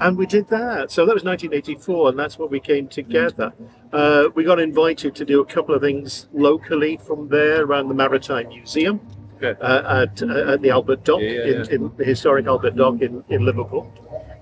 And 0.00 0.16
we 0.16 0.26
did 0.26 0.48
that. 0.48 0.90
So 0.90 1.06
that 1.06 1.14
was 1.14 1.24
1984, 1.24 2.10
and 2.10 2.18
that's 2.18 2.38
when 2.38 2.50
we 2.50 2.60
came 2.60 2.88
together. 2.88 3.52
Uh, 3.92 4.24
we 4.34 4.44
got 4.44 4.58
invited 4.58 5.14
to 5.14 5.24
do 5.24 5.40
a 5.40 5.44
couple 5.44 5.74
of 5.74 5.80
things 5.82 6.28
locally 6.32 6.96
from 6.96 7.28
there 7.28 7.64
around 7.64 7.88
the 7.88 7.94
Maritime 7.94 8.48
Museum 8.48 9.00
Okay. 9.42 9.60
uh, 9.60 10.02
at, 10.02 10.22
uh, 10.22 10.52
at 10.52 10.62
the 10.62 10.70
Albert 10.70 11.04
Dock, 11.04 11.20
Yeah, 11.20 11.30
yeah, 11.30 11.44
in, 11.44 11.70
in 11.70 11.96
the 11.96 12.04
historic 12.04 12.46
Albert 12.46 12.76
Dock 12.76 13.02
in, 13.02 13.22
in 13.28 13.44
Liverpool, 13.44 13.82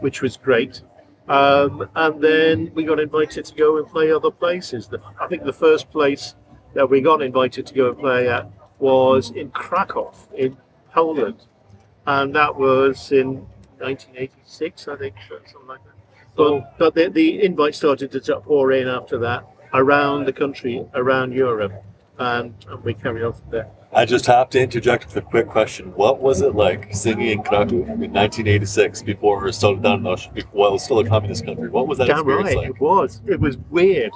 which 0.01 0.23
was 0.23 0.37
great. 0.37 0.83
Um, 1.29 1.89
and 1.95 2.21
then 2.21 2.71
we 2.75 2.85
got 2.85 2.99
invited 3.01 3.45
to 3.45 3.55
go 3.55 3.79
and 3.79 3.87
play 3.87 4.11
other 4.13 4.31
places. 4.31 4.89
The, 4.89 5.01
I 5.21 5.27
think 5.29 5.45
the 5.45 5.53
first 5.53 5.91
place 5.91 6.35
that 6.75 6.89
we 6.89 7.01
got 7.01 7.23
invited 7.23 7.67
to 7.67 7.75
go 7.75 7.91
and 7.91 7.99
play 7.99 8.29
at 8.29 8.51
was 8.79 9.31
in 9.31 9.51
Krakow, 9.51 10.13
in 10.35 10.57
Poland. 10.93 11.45
And 12.07 12.35
that 12.35 12.57
was 12.57 13.13
in 13.13 13.47
1986, 13.83 14.89
I 14.89 14.97
think, 14.97 15.15
something 15.29 15.69
like 15.69 15.81
that. 15.85 15.93
But, 16.35 16.79
but 16.79 16.95
the, 16.95 17.09
the 17.09 17.45
invite 17.45 17.75
started 17.75 18.11
to 18.13 18.41
pour 18.41 18.73
in 18.73 18.89
after 18.89 19.19
that 19.19 19.45
around 19.75 20.27
the 20.27 20.33
country, 20.33 20.85
around 20.95 21.33
Europe. 21.33 21.73
And, 22.19 22.55
and 22.69 22.85
we 22.85 22.95
carried 22.95 23.25
on 23.25 23.33
from 23.33 23.51
there. 23.51 23.71
I 23.95 24.07
just 24.07 24.25
have 24.27 24.49
to 24.51 24.61
interject 24.61 25.07
with 25.07 25.17
a 25.17 25.21
quick 25.21 25.49
question. 25.49 25.95
What 25.95 26.21
was 26.21 26.41
it 26.41 26.55
like 26.55 26.95
singing 26.95 27.29
in 27.29 27.43
Krakow 27.43 27.83
in 27.83 28.13
1986 28.13 29.03
before 29.03 29.43
Solidarność, 29.49 30.33
before 30.33 30.51
well, 30.53 30.71
it 30.71 30.73
was 30.73 30.85
still 30.85 31.01
a 31.01 31.09
communist 31.09 31.45
country? 31.45 31.69
What 31.69 31.89
was 31.89 31.99
that 31.99 32.07
Damn 32.07 32.21
experience 32.21 32.49
right, 32.49 32.57
like? 32.57 32.69
it 32.69 32.81
was. 32.81 33.21
It 33.27 33.39
was 33.39 33.59
weird. 33.71 34.13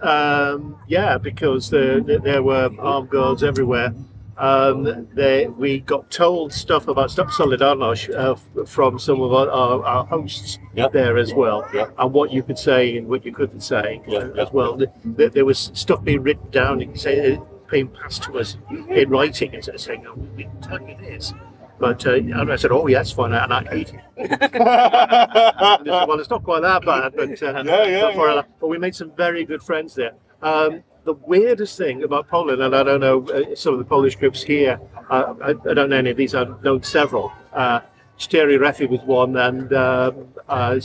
Um, 0.00 0.76
yeah, 0.88 1.16
because 1.16 1.70
there 1.70 2.42
were 2.42 2.70
armed 2.78 3.08
guards 3.08 3.42
everywhere. 3.42 3.94
Um, 4.36 5.06
they, 5.14 5.46
we 5.46 5.80
got 5.80 6.10
told 6.10 6.52
stuff 6.52 6.88
about 6.88 7.10
Stop 7.10 7.28
Solidarność 7.28 8.10
uh, 8.14 8.64
from 8.66 8.98
some 8.98 9.20
of 9.20 9.32
our, 9.32 9.48
our, 9.50 9.84
our 9.84 10.04
hosts 10.06 10.58
Yeah. 10.74 10.88
there 10.88 11.16
as 11.18 11.32
well, 11.32 11.68
Yeah. 11.72 11.86
and 11.98 12.12
what 12.12 12.32
you 12.32 12.42
could 12.42 12.58
say 12.58 12.96
and 12.98 13.06
what 13.06 13.24
you 13.24 13.32
couldn't 13.32 13.60
say 13.60 14.02
Yeah, 14.08 14.18
uh, 14.18 14.28
yeah. 14.34 14.42
as 14.42 14.52
well. 14.52 14.76
Th- 14.76 14.90
th- 15.16 15.32
There 15.32 15.44
was 15.44 15.70
stuff 15.74 16.02
being 16.02 16.22
written 16.22 16.50
down 16.50 16.82
and 16.82 16.98
say, 16.98 17.38
being 17.70 17.88
passed 17.88 18.24
to 18.24 18.38
us 18.38 18.56
in 18.90 19.08
writing 19.08 19.54
and 19.54 19.64
sort 19.64 19.76
of 19.76 19.80
saying, 19.80 20.04
oh, 20.06 20.14
we 20.14 20.42
didn't 20.44 20.62
tell 20.62 20.80
you 20.82 20.96
this. 21.00 21.32
But 21.78 22.06
uh, 22.06 22.14
and 22.14 22.52
I 22.52 22.56
said, 22.56 22.70
oh, 22.72 22.86
yes, 22.88 23.10
fine, 23.12 23.32
and 23.32 23.52
I 23.52 23.62
hate 23.64 23.92
it. 23.94 24.00
And 24.16 25.86
they 25.86 25.90
said, 25.90 26.08
well, 26.08 26.20
it's 26.20 26.30
not 26.30 26.42
quite 26.44 26.62
that 26.62 26.84
bad, 26.84 27.14
but, 27.16 27.42
uh, 27.42 27.62
Yeah, 27.64 27.84
yeah, 27.84 28.12
but, 28.16 28.34
yeah. 28.34 28.42
but 28.60 28.68
we 28.68 28.78
made 28.78 28.94
some 28.94 29.10
very 29.16 29.44
good 29.44 29.62
friends 29.62 29.94
there. 29.94 30.12
Um, 30.42 30.82
the 31.04 31.14
weirdest 31.14 31.76
thing 31.78 32.02
about 32.02 32.28
Poland, 32.28 32.62
and 32.62 32.74
I 32.74 32.82
don't 32.82 33.00
know 33.00 33.26
uh, 33.28 33.54
some 33.54 33.74
of 33.74 33.78
the 33.78 33.84
Polish 33.84 34.16
groups 34.16 34.42
here, 34.42 34.80
uh, 35.10 35.34
I, 35.42 35.50
I 35.50 35.74
don't 35.74 35.90
know 35.90 35.96
any 35.96 36.10
of 36.10 36.16
these, 36.16 36.34
I've 36.34 36.62
known 36.62 36.82
several. 36.82 37.32
Uh, 37.52 37.80
Cztery 38.18 38.58
Refy 38.58 38.88
was 38.88 39.00
one, 39.02 39.36
and 39.36 39.72
um, 39.72 40.28
uh, 40.48 40.78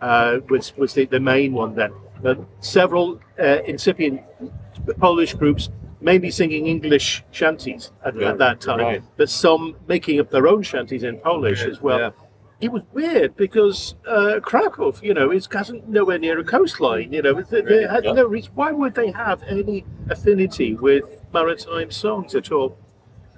uh, 0.00 0.40
was, 0.48 0.76
was 0.76 0.94
the, 0.94 1.06
the 1.06 1.20
main 1.20 1.52
one 1.52 1.74
then. 1.74 1.92
But 2.22 2.38
several 2.60 3.20
uh, 3.38 3.62
incipient 3.66 4.22
Polish 4.98 5.34
groups, 5.34 5.70
maybe 6.00 6.30
singing 6.30 6.66
English 6.66 7.24
shanties 7.30 7.90
at, 8.04 8.14
Yeah, 8.16 8.30
at 8.30 8.38
that 8.38 8.60
time, 8.60 8.80
right. 8.80 9.02
but 9.16 9.28
some 9.28 9.76
making 9.88 10.20
up 10.20 10.30
their 10.30 10.46
own 10.46 10.62
shanties 10.62 11.02
in 11.02 11.18
Polish 11.18 11.64
as 11.64 11.80
well 11.82 11.98
yeah. 11.98 12.10
It 12.60 12.70
was 12.70 12.82
weird 12.92 13.36
because 13.36 13.94
uh, 14.06 14.40
Krakow, 14.42 14.92
you 15.02 15.14
know, 15.14 15.30
is 15.30 15.48
hasn't 15.52 15.88
nowhere 15.88 16.18
near 16.18 16.38
a 16.38 16.44
coastline. 16.44 17.12
You 17.12 17.22
know, 17.22 17.40
they, 17.42 17.62
they 17.62 17.86
had 17.86 18.04
Yeah. 18.04 18.12
no 18.12 18.26
reason. 18.26 18.52
Why 18.54 18.70
would 18.72 18.94
they 18.94 19.10
have 19.12 19.42
any 19.44 19.84
affinity 20.10 20.74
with 20.74 21.04
maritime 21.32 21.90
songs 21.90 22.34
at 22.34 22.52
all? 22.52 22.76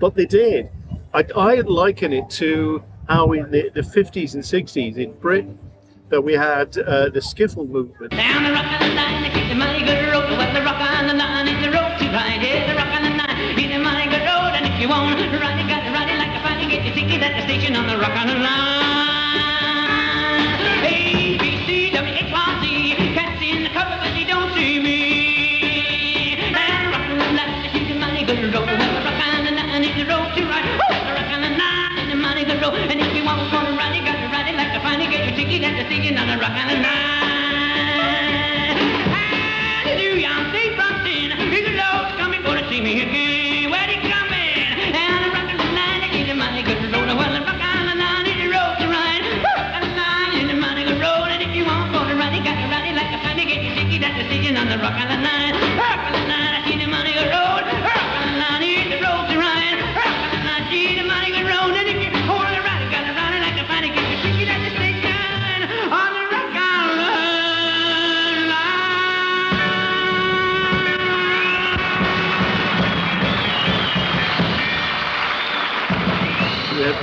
But 0.01 0.15
they 0.15 0.27
did. 0.27 0.71
I, 1.15 1.25
I 1.37 1.55
liken 1.61 2.13
it 2.13 2.29
to 2.31 2.83
how 3.09 3.33
in 3.33 3.51
the, 3.51 3.71
the 3.75 3.83
50s 3.83 4.35
and 4.35 4.43
60s 4.43 4.97
in 4.97 5.13
Britain 5.15 5.59
that 6.09 6.21
we 6.21 6.33
had 6.35 6.77
uh, 6.79 7.09
the 7.11 7.21
skiffle 7.21 7.69
movement. 7.69 8.11
Down 8.13 8.45
the 8.45 8.51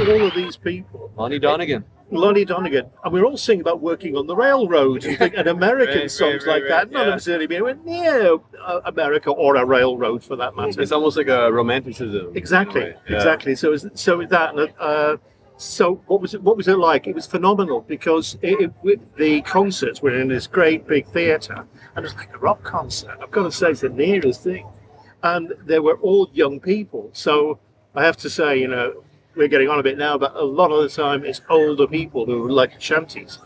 all 0.07 0.27
of 0.27 0.33
these 0.35 0.57
people. 0.57 1.11
Lonnie 1.15 1.39
Donegan. 1.39 1.83
Lonnie 2.11 2.45
Donegan, 2.45 2.87
and 3.03 3.13
we 3.13 3.19
are 3.19 3.25
all 3.25 3.37
singing 3.37 3.61
about 3.61 3.81
working 3.81 4.15
on 4.15 4.25
the 4.25 4.35
railroad 4.35 5.05
and, 5.21 5.33
and 5.35 5.47
American 5.47 6.01
Right, 6.01 6.11
songs 6.11 6.45
right, 6.45 6.53
like 6.53 6.63
right, 6.63 6.69
that. 6.69 6.91
None 6.91 7.03
yeah. 7.05 7.13
of 7.13 7.17
us 7.17 7.25
had 7.25 7.39
been 7.39 7.51
anywhere 7.51 7.75
near 7.85 8.37
uh, 8.63 8.81
America 8.85 9.29
or 9.29 9.55
a 9.57 9.65
railroad 9.65 10.23
for 10.23 10.35
that 10.37 10.55
matter. 10.55 10.81
It's 10.81 10.91
almost 10.91 11.17
like 11.17 11.27
a 11.27 11.51
romanticism. 11.51 12.35
Exactly, 12.35 12.95
yeah. 13.07 13.15
exactly. 13.15 13.55
So, 13.55 13.73
is- 13.73 13.87
so 13.93 14.17
with 14.17 14.29
that, 14.29 14.55
uh, 14.79 15.17
so 15.57 15.95
what 16.07 16.21
was 16.21 16.33
it? 16.33 16.41
What 16.41 16.57
was 16.57 16.67
it 16.67 16.77
like? 16.77 17.05
It 17.05 17.13
was 17.13 17.27
phenomenal 17.27 17.81
because 17.81 18.37
it, 18.41 18.59
it, 18.59 18.73
with 18.81 18.99
the 19.17 19.41
concerts 19.41 20.01
were 20.01 20.19
in 20.19 20.29
this 20.29 20.47
great 20.47 20.87
big 20.87 21.05
theatre, 21.09 21.65
and 21.95 21.97
it 21.97 22.01
was 22.01 22.15
like 22.15 22.33
a 22.33 22.39
rock 22.39 22.63
concert. 22.63 23.17
I've 23.21 23.29
got 23.29 23.43
to 23.43 23.51
say, 23.51 23.71
it's 23.71 23.81
the 23.81 23.89
nearest 23.89 24.41
thing, 24.43 24.65
and 25.21 25.53
they 25.65 25.79
were 25.79 25.97
all 25.97 26.29
young 26.33 26.59
people. 26.59 27.09
So 27.13 27.59
I 27.93 28.03
have 28.05 28.17
to 28.17 28.29
say, 28.29 28.57
you 28.57 28.67
know, 28.69 29.03
we're 29.35 29.47
getting 29.47 29.69
on 29.69 29.79
a 29.79 29.83
bit 29.83 29.97
now, 29.97 30.17
but 30.17 30.35
a 30.35 30.43
lot 30.43 30.71
of 30.71 30.83
the 30.83 30.89
time 30.89 31.23
it's 31.23 31.41
older 31.49 31.87
people 31.87 32.25
who 32.25 32.49
like 32.49 32.79
shanties. 32.81 33.39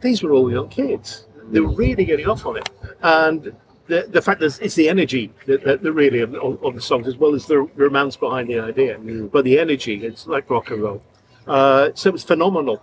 These 0.00 0.22
were 0.22 0.32
all 0.32 0.50
young 0.50 0.68
kids. 0.68 1.26
They 1.50 1.60
were 1.60 1.72
really 1.74 2.04
getting 2.04 2.26
off 2.26 2.44
on 2.46 2.58
it, 2.58 2.68
and 3.02 3.54
the, 3.88 4.06
the 4.08 4.22
fact 4.22 4.40
that 4.40 4.58
it's 4.60 4.74
the 4.74 4.88
energy 4.88 5.32
that, 5.46 5.64
that, 5.64 5.82
that 5.82 5.92
really 5.92 6.20
of, 6.20 6.32
the 6.32 6.80
songs 6.80 7.08
as 7.08 7.16
well 7.16 7.34
as 7.34 7.46
the 7.46 7.58
romance 7.58 8.16
behind 8.16 8.48
the 8.48 8.60
idea, 8.60 8.98
but 9.32 9.44
the 9.44 9.58
energy 9.58 10.04
it's 10.04 10.26
like 10.26 10.48
rock 10.50 10.70
and 10.70 10.82
roll. 10.82 11.02
Uh, 11.46 11.90
so 11.94 12.10
it 12.10 12.12
was 12.12 12.22
phenomenal. 12.24 12.82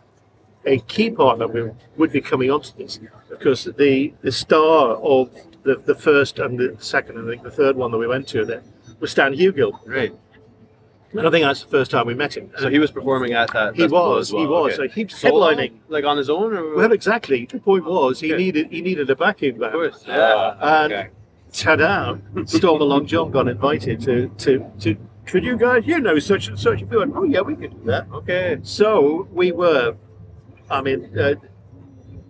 A 0.65 0.79
key 0.79 1.11
part 1.11 1.37
that 1.39 1.53
we 1.53 1.69
would 1.97 2.11
be 2.11 2.21
coming 2.21 2.49
onto 2.49 2.71
this 2.75 2.99
because 3.29 3.65
the 3.77 4.13
the 4.21 4.31
star 4.31 4.95
of 4.95 5.29
the, 5.61 5.75
the 5.75 5.93
first 5.93 6.39
and 6.39 6.57
the 6.57 6.75
second 6.79 7.17
and 7.19 7.27
I 7.27 7.31
think 7.31 7.43
the 7.43 7.51
third 7.51 7.75
one 7.75 7.91
that 7.91 7.99
we 7.99 8.07
went 8.07 8.27
to 8.29 8.45
there 8.45 8.63
was 8.99 9.11
Stan 9.11 9.33
Hugill, 9.33 9.79
Right. 9.85 10.13
And 11.13 11.27
I 11.27 11.31
think 11.31 11.45
that's 11.45 11.61
the 11.61 11.69
first 11.69 11.91
time 11.91 12.07
we 12.07 12.13
met 12.13 12.35
him. 12.35 12.51
So 12.59 12.69
he 12.69 12.79
was 12.79 12.91
performing 12.91 13.33
at 13.33 13.51
that. 13.53 13.75
He 13.75 13.83
was, 13.83 14.33
well. 14.33 14.41
he 14.41 14.47
was. 14.47 14.73
Okay. 14.73 14.87
So 14.87 14.93
he 14.93 15.03
was 15.05 15.13
headlining. 15.13 15.73
like 15.87 16.03
on 16.03 16.17
his 16.17 16.29
own, 16.29 16.53
or 16.53 16.75
Well, 16.75 16.91
exactly. 16.91 17.45
The 17.45 17.59
point 17.59 17.85
was 17.85 18.19
he 18.19 18.33
needed 18.33 18.71
he 18.71 18.81
needed 18.81 19.09
a 19.09 19.15
backing 19.15 19.57
band. 19.57 19.65
of 19.65 19.71
course. 19.73 20.03
Yeah. 20.05 20.57
And 20.59 20.93
okay. 20.93 21.09
ta-da, 21.53 22.15
Stormalong 22.35 23.05
John 23.05 23.31
got 23.31 23.47
invited 23.47 24.01
to, 24.01 24.27
to, 24.29 24.65
to, 24.79 24.97
could 25.25 25.43
you 25.43 25.57
guys, 25.57 25.83
you 25.85 25.99
know, 25.99 26.19
such 26.19 26.47
and 26.49 26.59
such. 26.59 26.83
We 26.83 26.97
went, 26.97 27.13
oh 27.15 27.23
yeah, 27.23 27.41
we 27.41 27.55
could 27.55 27.71
do 27.71 27.91
that. 27.91 28.07
Okay. 28.11 28.57
So 28.63 29.27
we 29.31 29.51
were, 29.51 29.95
I 30.69 30.81
mean, 30.81 31.17
uh, 31.17 31.35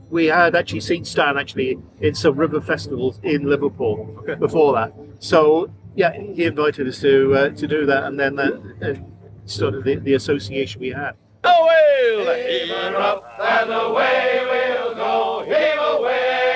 we 0.10 0.25
had 0.27 0.55
actually 0.55 0.82
seen 0.82 1.03
Stan 1.03 1.38
actually 1.38 1.79
in 2.01 2.13
some 2.13 2.36
river 2.36 2.62
festivals 2.62 3.20
in 3.24 3.50
Liverpool 3.50 4.15
Okay. 4.20 4.36
before 4.36 4.74
that. 4.74 4.94
So 5.20 5.72
yeah, 5.96 6.12
he 6.14 6.46
invited 6.46 6.88
us 6.88 7.00
to 7.02 7.34
uh, 7.34 7.50
to 7.50 7.68
do 7.68 7.86
that, 7.86 8.04
and 8.04 8.20
then 8.20 8.36
that 8.36 8.54
uh, 8.82 8.96
started 9.46 9.84
the, 9.84 9.96
the 9.96 10.14
association 10.14 10.82
we 10.82 10.90
had. 10.90 11.14
Heave 11.44 12.70
her 12.70 12.96
up 12.98 13.40
and 13.40 13.72
away 13.72 14.42
we'll 14.50 14.96
go. 14.96 15.44
Heave 15.46 15.80
away, 16.00 16.54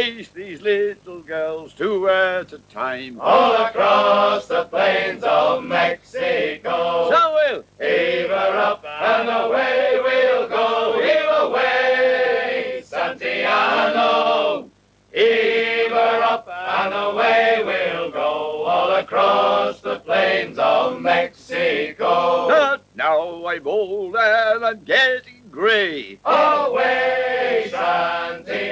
I 0.00 0.02
chased 0.02 0.32
these 0.32 0.62
little 0.62 1.20
girls 1.20 1.74
two 1.74 2.08
at 2.08 2.54
a 2.54 2.58
time. 2.72 3.20
All 3.20 3.66
across 3.66 4.46
the 4.46 4.64
plains 4.64 5.22
of 5.22 5.62
Mexico. 5.62 7.10
So 7.10 7.34
we'll 7.34 7.64
Heave 7.78 8.30
her 8.30 8.58
up 8.58 8.82
and 8.82 9.28
away 9.28 10.00
we'll 10.02 10.48
go. 10.48 10.98
Heave 11.02 11.50
away, 11.50 12.82
Santiago. 12.82 14.70
Heave 15.12 15.90
her 15.90 16.22
up 16.22 16.48
and 16.48 16.94
away 16.94 17.62
we'll 17.62 18.10
go. 18.10 18.62
All 18.64 18.92
across 18.94 19.82
the 19.82 19.98
plains 20.00 20.58
of 20.58 20.98
Mexico. 20.98 22.48
But 22.48 22.84
now 22.94 23.46
I'm 23.46 23.68
old 23.68 24.16
and 24.16 24.64
I'm 24.64 24.82
getting 24.82 25.39
grey. 25.50 26.18
Away, 26.24 27.68
Santiago. 27.70 28.70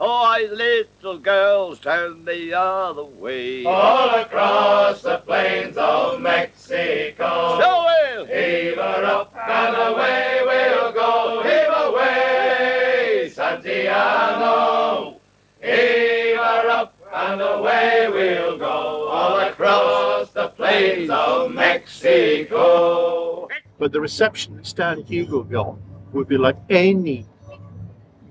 Oh, 0.00 0.22
I 0.24 0.46
little 0.52 1.18
girls 1.18 1.80
turn 1.80 2.24
the 2.24 2.54
other 2.54 3.04
way. 3.04 3.64
All 3.64 4.10
across 4.10 5.02
the 5.02 5.18
plains 5.18 5.76
of 5.76 6.20
Mexico. 6.20 7.58
So 7.60 7.86
we'll 7.86 8.26
Heave 8.26 8.76
her 8.76 9.04
up 9.04 9.34
and 9.36 9.76
away 9.76 10.40
we'll 10.44 10.92
go. 10.92 11.42
Heave 11.42 11.72
away, 11.88 13.30
Santiago. 13.32 15.20
Heave 15.60 16.36
her 16.36 16.68
up 16.70 16.94
and 17.12 17.40
away 17.40 18.08
we'll 18.12 18.58
go. 18.58 19.08
All 19.08 19.40
across 19.40 20.30
the 20.30 20.48
plains 20.48 21.10
of 21.10 21.52
Mexico. 21.52 23.48
But 23.78 23.92
the 23.92 24.00
reception 24.00 24.56
that 24.56 24.66
Stan 24.66 25.02
Hugill 25.04 25.48
got 25.48 25.76
would 26.12 26.28
be 26.28 26.38
like 26.38 26.56
any 26.68 27.26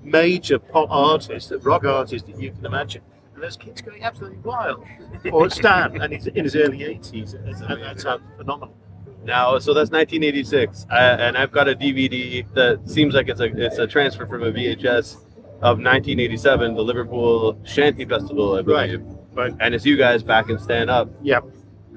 major 0.02 0.58
pop 0.58 0.90
artist, 0.90 1.52
rock 1.62 1.84
artist 1.84 2.26
that 2.26 2.40
you 2.40 2.50
can 2.50 2.66
imagine. 2.66 3.02
And 3.34 3.42
those 3.42 3.56
kids 3.56 3.80
going 3.80 4.02
absolutely 4.02 4.38
wild. 4.38 4.84
Or 5.32 5.48
Stan, 5.48 6.00
and 6.00 6.12
he's 6.12 6.26
in 6.26 6.44
his 6.44 6.56
early 6.56 6.78
80s, 6.78 7.34
and 7.34 7.82
that 7.82 8.00
sounds 8.00 8.22
phenomenal. 8.36 8.74
Now, 9.24 9.58
so 9.58 9.74
that's 9.74 9.90
1986, 9.90 10.86
uh, 10.90 10.94
and 10.94 11.36
I've 11.36 11.52
got 11.52 11.68
a 11.68 11.74
DVD 11.74 12.46
that 12.54 12.88
seems 12.88 13.14
like 13.14 13.28
it's 13.28 13.40
a 13.40 13.44
it's 13.44 13.78
a 13.78 13.86
transfer 13.86 14.26
from 14.26 14.42
a 14.42 14.52
VHS 14.52 15.16
of 15.60 15.78
1987, 15.78 16.74
the 16.74 16.82
Liverpool 16.82 17.60
Shanty 17.64 18.04
Festival, 18.04 18.54
I 18.54 18.62
believe. 18.62 19.02
Right. 19.32 19.54
And 19.60 19.74
it's 19.74 19.84
you 19.84 19.96
guys 19.96 20.22
back 20.22 20.50
in 20.50 20.58
stand 20.58 20.88
up. 20.88 21.10
Yep. 21.22 21.44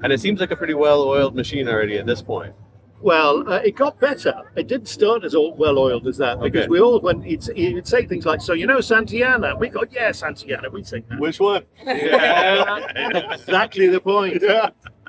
And 0.02 0.12
it 0.12 0.20
seems 0.20 0.40
like 0.40 0.50
a 0.50 0.56
pretty 0.56 0.74
well-oiled 0.74 1.34
machine 1.34 1.68
already 1.68 1.96
at 1.96 2.06
this 2.06 2.20
point. 2.20 2.54
Well, 3.02 3.48
uh, 3.52 3.56
it 3.64 3.74
got 3.76 3.98
better. 3.98 4.34
It 4.56 4.68
didn't 4.68 4.88
start 4.88 5.24
as 5.24 5.34
all 5.34 5.54
well 5.54 5.78
oiled 5.78 6.06
as 6.06 6.18
that 6.18 6.40
because 6.40 6.62
Okay. 6.62 6.68
we 6.68 6.80
all 6.80 7.00
went. 7.00 7.24
he'd, 7.24 7.44
he'd 7.56 7.86
say 7.86 8.06
things 8.06 8.26
like, 8.26 8.40
"So 8.40 8.52
you 8.52 8.66
know 8.66 8.78
Santiana?" 8.78 9.58
We 9.58 9.68
go, 9.68 9.82
"Yeah, 9.90 10.10
Santiana." 10.10 10.70
We'd 10.70 10.86
sing 10.86 11.04
that. 11.08 11.18
Which 11.18 11.40
one? 11.40 11.64
exactly 11.86 13.88
the 13.88 14.00
point. 14.00 14.42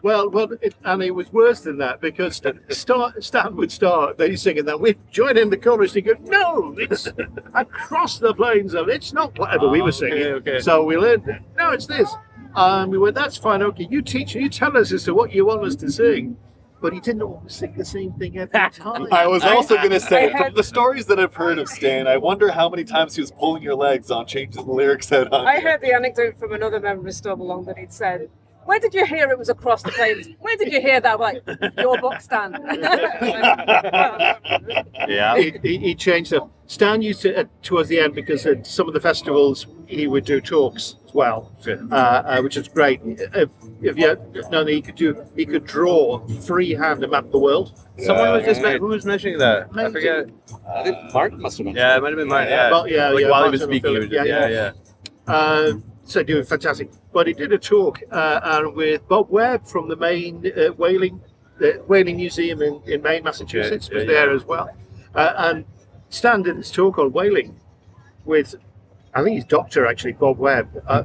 Well, 0.02 0.30
well, 0.30 0.50
it, 0.62 0.76
and 0.84 1.02
it 1.02 1.12
was 1.12 1.32
worse 1.32 1.62
than 1.62 1.78
that 1.78 2.02
because 2.02 2.42
start, 2.70 3.24
Stan 3.24 3.56
would 3.56 3.72
start, 3.72 4.18
they 4.18 4.36
singing 4.36 4.66
that. 4.66 4.78
We'd 4.82 4.98
join 5.12 5.38
in 5.38 5.50
the 5.50 5.56
chorus. 5.56 5.94
He'd 5.94 6.02
go, 6.02 6.14
"No, 6.24 6.76
it's 6.78 7.08
across 7.54 8.18
the 8.20 8.34
plains 8.34 8.74
of. 8.74 8.90
It's 8.90 9.14
not 9.14 9.38
whatever 9.40 9.70
we 9.70 9.82
Oh, 9.82 9.86
were 9.86 9.92
singing." 9.94 10.24
okay. 10.24 10.60
So 10.60 10.84
we 10.84 10.98
learned. 10.98 11.40
No, 11.58 11.70
it's 11.72 11.86
this. 11.86 12.14
And 12.56 12.92
we 12.92 12.98
went, 12.98 13.16
"That's 13.16 13.38
fine. 13.38 13.62
Okay, 13.62 13.88
you 13.90 14.02
teach. 14.02 14.36
You 14.36 14.50
tell 14.50 14.76
us 14.76 14.92
as 14.92 15.04
to 15.06 15.14
what 15.14 15.32
you 15.32 15.46
want 15.46 15.64
us 15.64 15.76
to 15.78 15.90
sing." 15.92 16.36
But 16.84 16.92
he 16.92 17.00
didn't 17.00 17.22
always 17.22 17.56
sing 17.56 17.74
the 17.78 17.86
same 17.86 18.12
thing 18.12 18.38
every 18.38 18.60
time. 18.72 19.08
I 19.10 19.26
was 19.26 19.42
also 19.46 19.78
going 19.78 19.92
to 19.92 20.02
say, 20.02 20.30
had- 20.30 20.48
from 20.48 20.56
the 20.56 20.64
stories 20.64 21.06
that 21.06 21.18
I've 21.18 21.34
heard 21.34 21.58
of 21.58 21.70
Stan, 21.70 22.08
I 22.08 22.18
wonder 22.18 22.52
how 22.52 22.68
many 22.68 22.84
times 22.84 23.16
he 23.16 23.22
was 23.22 23.32
pulling 23.32 23.64
your 23.64 23.76
legs 23.76 24.12
on 24.12 24.26
changing 24.26 24.66
the 24.66 24.70
lyrics 24.70 25.10
out 25.14 25.32
on 25.32 25.48
I 25.48 25.62
heard 25.62 25.80
the 25.80 25.94
anecdote 25.94 26.38
from 26.38 26.52
another 26.52 26.82
member 26.82 27.08
of 27.08 27.14
Stormalong 27.14 27.66
that 27.68 27.78
he'd 27.78 27.94
said, 27.94 28.30
Where 28.66 28.80
did 28.80 28.94
you 28.94 29.06
hear 29.06 29.30
it 29.30 29.40
was 29.40 29.48
across 29.48 29.82
the 29.82 29.92
plains? 29.92 30.28
Where 30.42 30.58
did 30.58 30.74
you 30.74 30.82
hear 30.82 31.00
that? 31.00 31.22
Like, 31.22 31.42
your 31.78 31.98
book 32.00 32.20
Stan. 32.20 32.52
Yeah. 35.08 35.38
he, 35.38 35.54
he, 35.62 35.78
he 35.78 35.96
changed 35.96 36.34
it. 36.34 36.44
Stan 36.68 37.02
used 37.02 37.22
to 37.22 37.42
uh, 37.42 37.44
towards 37.62 37.88
the 37.88 38.00
end 38.00 38.14
because 38.14 38.46
at 38.46 38.68
some 38.68 38.90
of 38.90 38.94
the 38.94 39.00
festivals 39.00 39.68
he 39.96 40.08
would 40.08 40.26
do 40.26 40.42
talks 40.42 40.96
as 41.06 41.14
well, 41.14 41.52
uh, 41.68 41.96
uh, 41.96 42.42
which 42.42 42.58
is 42.58 42.68
great. 42.68 43.02
If, 43.04 43.50
if 43.82 43.98
you 43.98 44.18
no, 44.52 44.66
he 44.66 44.82
could 44.82 44.96
do 44.96 45.24
he 45.36 45.46
could 45.46 45.66
draw 45.66 46.26
freehand 46.42 47.04
a 47.04 47.08
map 47.08 47.26
of 47.26 47.32
the 47.32 47.40
world. 47.40 47.80
Someone 48.00 48.32
was 48.32 48.46
just 48.46 48.62
who 48.62 48.88
was 48.88 49.06
mentioning 49.06 49.38
that. 49.40 49.68
I 49.74 49.86
Amazing. 49.86 49.92
forget. 49.94 50.26
I 50.68 50.84
think 50.84 51.14
Mark 51.14 51.34
must 51.34 51.58
have 51.58 51.66
been. 51.66 51.76
Yeah, 51.76 51.98
it 51.98 52.02
might 52.02 52.10
have 52.10 52.18
been 52.18 52.28
mine. 52.28 52.48
Yeah. 52.48 52.72
Well, 52.72 52.88
yeah, 52.88 53.10
like 53.10 53.22
yeah, 53.24 53.30
while 53.30 53.46
he 53.46 53.52
was 53.52 53.62
speaking, 53.62 53.92
he 53.92 54.00
was 54.00 54.10
just, 54.10 54.28
yeah, 54.28 54.48
yeah, 54.48 54.72
yeah. 55.28 55.34
Uh, 55.34 55.74
so 56.06 56.24
doing 56.24 56.44
fantastic. 56.44 56.90
But 57.12 57.28
he 57.28 57.34
did 57.34 57.54
a 57.54 57.58
talk 57.58 58.02
uh, 58.12 58.40
and 58.44 58.76
with 58.76 59.08
Bob 59.08 59.30
Webb 59.30 59.66
from 59.66 59.88
the 59.88 59.96
Maine 59.96 60.52
uh, 60.58 60.74
Whaling 60.74 61.22
the 61.60 61.84
Whaling 61.88 62.18
Museum 62.18 62.62
in, 62.62 62.82
in 62.86 63.02
Maine, 63.02 63.24
Massachusetts, 63.24 63.90
Yeah, 63.92 63.98
was 64.00 64.08
there 64.08 64.30
yeah. 64.30 64.36
as 64.36 64.46
well. 64.46 64.70
Uh, 65.16 65.34
and 65.38 65.66
Stan 66.10 66.44
did 66.44 66.58
this 66.58 66.72
talk 66.72 66.98
on 66.98 67.12
whaling 67.12 67.60
with, 68.26 68.56
I 69.16 69.24
think 69.24 69.36
his 69.36 69.46
Doctor 69.46 69.86
actually, 69.86 70.14
Bob 70.14 70.38
Webb. 70.38 70.70
Uh, 70.88 71.04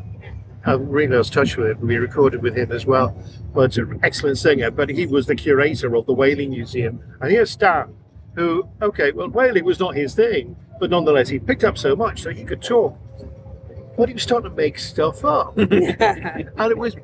I 0.66 0.72
really 0.72 1.16
lost 1.16 1.32
touch 1.32 1.56
with 1.56 1.70
him. 1.70 1.86
We 1.86 1.96
recorded 1.96 2.42
with 2.42 2.56
him 2.56 2.72
as 2.72 2.84
well. 2.84 3.16
But 3.54 3.76
an 3.78 4.00
excellent 4.02 4.38
singer. 4.38 4.70
But 4.70 4.90
he 4.90 5.06
was 5.06 5.26
the 5.26 5.34
curator 5.34 5.94
of 5.94 6.06
the 6.06 6.12
Whaling 6.12 6.50
Museum. 6.50 7.00
And 7.20 7.30
here's 7.30 7.50
Stan, 7.50 7.94
who, 8.34 8.68
okay, 8.82 9.12
well, 9.12 9.28
whaling 9.28 9.64
was 9.64 9.80
not 9.80 9.94
his 9.94 10.14
thing, 10.14 10.56
but 10.78 10.90
nonetheless, 10.90 11.28
he 11.28 11.38
picked 11.38 11.64
up 11.64 11.78
so 11.78 11.96
much 11.96 12.22
so 12.22 12.30
he 12.30 12.44
could 12.44 12.62
talk. 12.62 12.96
But 13.96 14.08
he 14.08 14.14
was 14.14 14.22
starting 14.22 14.50
to 14.50 14.56
make 14.56 14.78
stuff 14.78 15.24
up. 15.24 15.56
and 15.58 15.70
it 15.72 16.78
was 16.78 16.96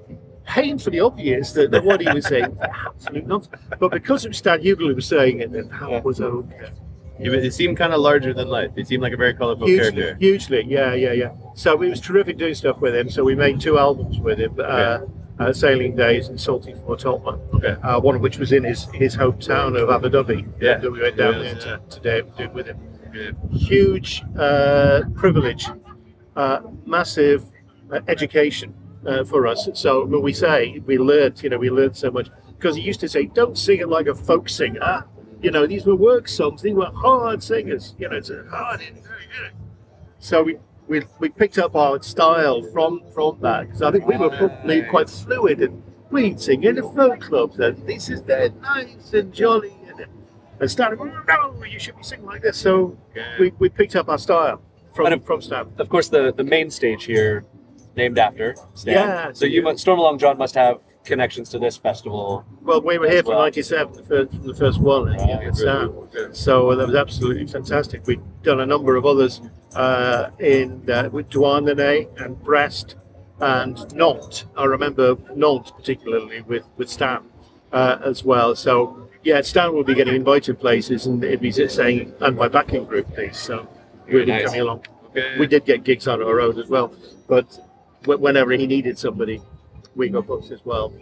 painfully 0.47 1.01
obvious 1.01 1.53
that, 1.53 1.71
that 1.71 1.85
what 1.85 2.01
he 2.01 2.13
was 2.13 2.27
saying 2.27 2.55
was 2.57 2.69
absolute 2.87 3.27
nonsense. 3.27 3.63
But 3.79 3.91
because 3.91 4.25
it 4.25 4.29
was 4.29 4.39
Stan 4.39 4.61
Hugill 4.61 4.89
who 4.89 4.95
was 4.95 5.07
saying 5.07 5.41
it, 5.41 5.53
then 5.53 5.69
that 5.69 6.05
was 6.05 6.21
okay. 6.21 6.71
He 7.19 7.51
seemed 7.51 7.77
kind 7.77 7.93
of 7.93 8.01
larger 8.01 8.35
than 8.35 8.49
life. 8.49 8.73
He 8.77 8.85
seemed 8.85 9.03
like 9.03 9.13
a 9.13 9.17
very 9.17 9.35
colorful 9.35 9.67
Hugely, 9.67 9.93
character. 9.93 10.17
hugely, 10.19 10.65
yeah, 10.69 10.95
yeah, 10.95 11.13
yeah. 11.13 11.31
So 11.55 11.81
it 11.81 11.89
was 11.89 12.01
terrific 12.01 12.39
doing 12.39 12.55
stuff 12.55 12.81
with 12.81 12.95
him. 12.95 13.09
So 13.09 13.23
we 13.23 13.35
made 13.37 13.61
two 13.61 13.79
albums 13.79 14.19
with 14.19 14.39
him, 14.41 14.57
uh, 14.59 15.01
uh, 15.39 15.53
Sailing 15.53 15.95
Days 15.95 16.29
and 16.29 16.41
Salty 16.41 16.75
for 16.85 16.97
Tottenham. 16.97 17.41
Okay. 17.55 17.77
Uh, 17.83 18.01
one 18.01 18.17
of 18.17 18.21
which 18.21 18.39
was 18.39 18.51
in 18.53 18.65
his, 18.65 18.85
his 18.95 19.17
hometown 19.17 19.81
of 19.81 19.89
Aberdovey. 19.91 20.45
Yeah. 20.61 20.79
That 20.79 20.91
we 20.91 21.01
went 21.03 21.17
down 21.17 21.35
Yeah, 21.35 21.55
there 21.55 21.79
to, 21.79 21.81
today 21.89 22.23
to 22.23 22.47
do 22.49 22.53
with 22.53 22.67
him. 22.67 22.79
Huge 23.53 24.23
uh, 24.37 25.03
privilege, 25.15 25.67
uh, 26.35 26.61
massive 26.85 27.45
uh, 27.93 28.01
education 28.09 28.75
uh, 29.07 29.23
for 29.25 29.47
us. 29.47 29.69
So 29.75 30.05
when 30.05 30.21
we 30.23 30.33
say 30.33 30.81
we 30.85 30.99
learned, 30.99 31.41
you 31.43 31.49
know, 31.51 31.59
we 31.59 31.71
learned 31.71 31.97
so 31.97 32.11
much 32.11 32.29
because 32.59 32.75
he 32.75 32.83
used 32.83 32.99
to 33.01 33.09
say, 33.09 33.27
"Don't 33.27 33.57
sing 33.57 33.79
it 33.79 33.89
like 33.89 34.09
a 34.09 34.15
folk 34.17 34.49
singer." 34.49 35.05
You 35.45 35.51
know, 35.51 35.67
these 35.67 35.85
were 35.85 35.95
work 35.95 36.27
songs. 36.27 36.63
These 36.63 36.75
were 36.75 36.91
hard 36.91 37.43
singers. 37.43 37.95
You 37.99 38.09
know, 38.09 38.17
it's 38.17 38.31
hard. 38.51 38.81
So 40.19 40.43
we, 40.43 40.57
we 40.89 41.03
we 41.19 41.29
picked 41.29 41.59
up 41.59 41.77
our 41.77 42.03
style 42.03 42.63
from 42.73 43.03
from 43.13 43.39
that 43.43 43.67
because 43.67 43.83
I 43.83 43.91
think 43.93 44.07
we 44.07 44.17
were 44.17 44.31
probably 44.31 44.81
quite 44.85 45.11
fluid 45.11 45.61
and 45.61 45.83
we'd 46.11 46.41
sing 46.41 46.65
in 46.65 46.77
the 46.77 46.83
folk 46.83 47.21
clubs 47.21 47.59
and 47.59 47.77
this 47.87 48.09
is 48.09 48.23
dead 48.23 48.59
nice 48.63 49.13
and 49.13 49.35
jolly 49.35 49.75
and, 49.89 50.07
and 50.61 50.71
started 50.71 50.99
no 50.99 51.65
you 51.65 51.79
should 51.79 51.97
be 51.97 52.03
singing 52.03 52.25
like 52.25 52.43
this 52.43 52.57
so 52.57 52.97
we, 53.39 53.53
we 53.59 53.69
picked 53.69 53.97
up 53.97 54.09
our 54.09 54.19
style 54.19 54.63
from 54.95 55.13
of- 55.13 55.25
from 55.27 55.43
Stan. 55.43 55.67
Of 55.79 55.89
course, 55.91 56.09
the, 56.09 56.33
the 56.33 56.45
main 56.45 56.71
stage 56.71 57.05
here, 57.05 57.45
named 57.97 58.19
after 58.19 58.55
Stan. 58.75 58.95
Yeah, 58.95 59.33
So 59.33 59.45
you 59.45 59.61
must, 59.63 59.85
Stormalong 59.85 60.19
John 60.21 60.39
must 60.39 60.55
have 60.55 60.79
connections 61.05 61.49
to 61.51 61.59
this 61.59 61.77
festival. 61.77 62.45
Well, 62.63 62.81
we 62.81 62.99
were 62.99 63.09
here 63.09 63.23
for 63.23 63.35
'97, 63.35 63.95
the 63.95 64.03
first, 64.03 64.31
from 64.33 64.47
the 64.47 64.55
first 64.55 64.81
one, 64.81 65.13
yeah, 65.13 65.39
Right. 65.39 65.57
Stan. 65.57 66.35
So 66.35 66.71
uh, 66.71 66.77
that 66.77 66.87
was 66.87 66.97
absolutely 66.97 67.47
fantastic. 67.47 68.07
We've 68.07 68.23
done 68.43 68.61
a 68.61 68.67
number 68.67 68.97
of 68.97 69.07
others 69.07 69.41
uh, 69.75 70.31
in 70.39 70.89
uh, 70.91 71.09
with 71.11 71.31
Douarnenez 71.31 72.09
and 72.21 72.43
Brest 72.43 72.97
and 73.41 73.77
Nantes. 73.95 74.47
I 74.57 74.65
remember 74.65 75.17
Nantes 75.35 75.71
particularly 75.71 76.43
with 76.43 76.65
with 76.77 76.91
Stan 76.91 77.23
uh, 77.73 77.99
as 78.05 78.25
well. 78.25 78.55
So 78.57 79.09
yeah, 79.23 79.41
Stan 79.43 79.73
will 79.75 79.85
be 79.85 79.95
getting 79.95 80.15
invited 80.15 80.59
places, 80.59 81.07
and 81.07 81.23
it'd 81.23 81.41
be 81.41 81.53
saying, 81.53 82.15
"And 82.21 82.37
my 82.37 82.49
backing 82.49 82.85
group, 82.85 83.13
please." 83.15 83.37
So 83.37 83.69
really 84.07 84.27
nice. 84.27 84.47
coming 84.47 84.61
along. 84.61 84.85
we 85.39 85.47
did 85.47 85.65
get 85.65 85.85
gigs 85.85 86.09
on 86.09 86.21
our 86.23 86.41
own 86.41 86.59
as 86.59 86.69
well. 86.69 86.93
But 87.29 87.59
whenever 88.05 88.53
he 88.53 88.67
needed 88.67 88.99
somebody, 88.99 89.41
we 89.97 90.09
got 90.09 90.27
books 90.27 90.51
as 90.51 90.65
well. 90.65 90.93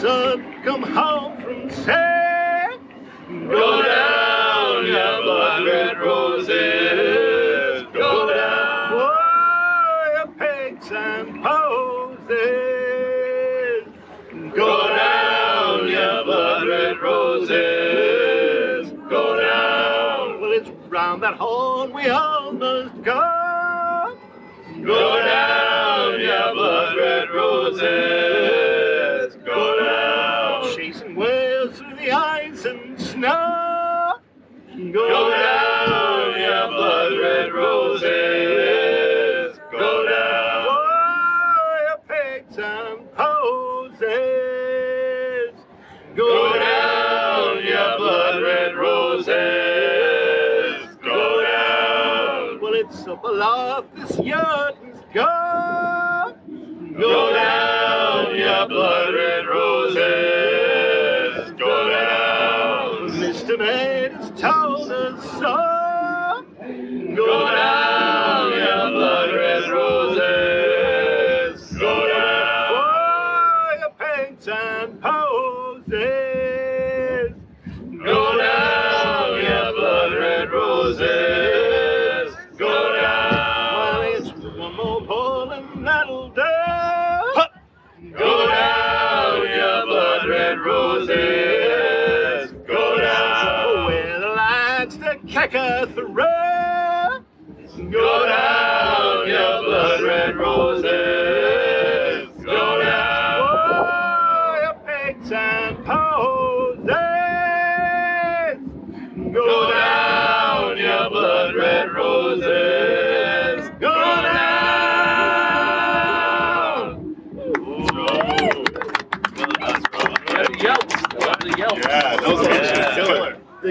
Son, 0.00 0.62
come 0.64 0.82
home 0.82 1.40
from 1.42 1.70
sea. 1.70 2.78
Go 3.48 3.82
down, 3.82 4.86
your 4.86 5.22
blood 5.22 5.64
red 5.66 5.98
roses. 6.00 7.86
Go 7.92 8.28
down. 8.32 8.94
Why, 8.96 10.10
your 10.16 10.28
pigs 10.38 10.90
and 10.92 11.42
posies. 11.42 12.28
Go 14.54 14.88
down, 14.88 15.88
your 15.88 16.24
blood 16.24 16.68
red 16.68 17.00
roses. 17.00 18.92
Go 19.10 19.36
down. 19.40 20.40
Well, 20.40 20.52
it's 20.52 20.70
round 20.88 21.22
that 21.24 21.34
horn 21.34 21.92
we 21.92 22.08
all 22.08 22.27
roses. 49.18 50.96
Go 51.02 51.42
down. 51.42 52.60
Well, 52.60 52.74
it's 52.74 53.06
up 53.06 53.24
aloft 53.24 53.94
this 53.96 54.18
yard's 54.20 54.78
go. 55.12 56.34
Go 56.98 57.32
down, 57.32 58.36
your 58.36 58.68
blood 58.68 59.14
red 59.14 59.46
roses. 59.46 60.37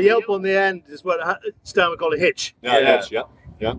Yelp 0.07 0.29
on 0.29 0.41
the 0.41 0.57
end 0.59 0.83
is 0.89 1.03
what 1.03 1.19
ha- 1.21 1.39
Stan 1.63 1.89
would 1.89 1.99
call 1.99 2.13
a 2.13 2.17
hitch. 2.17 2.55
Yeah, 2.61 2.79
yeah, 2.79 3.03
yeah, 3.11 3.23
yeah. 3.59 3.73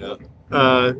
yeah. 0.00 0.14
Uh, 0.50 0.92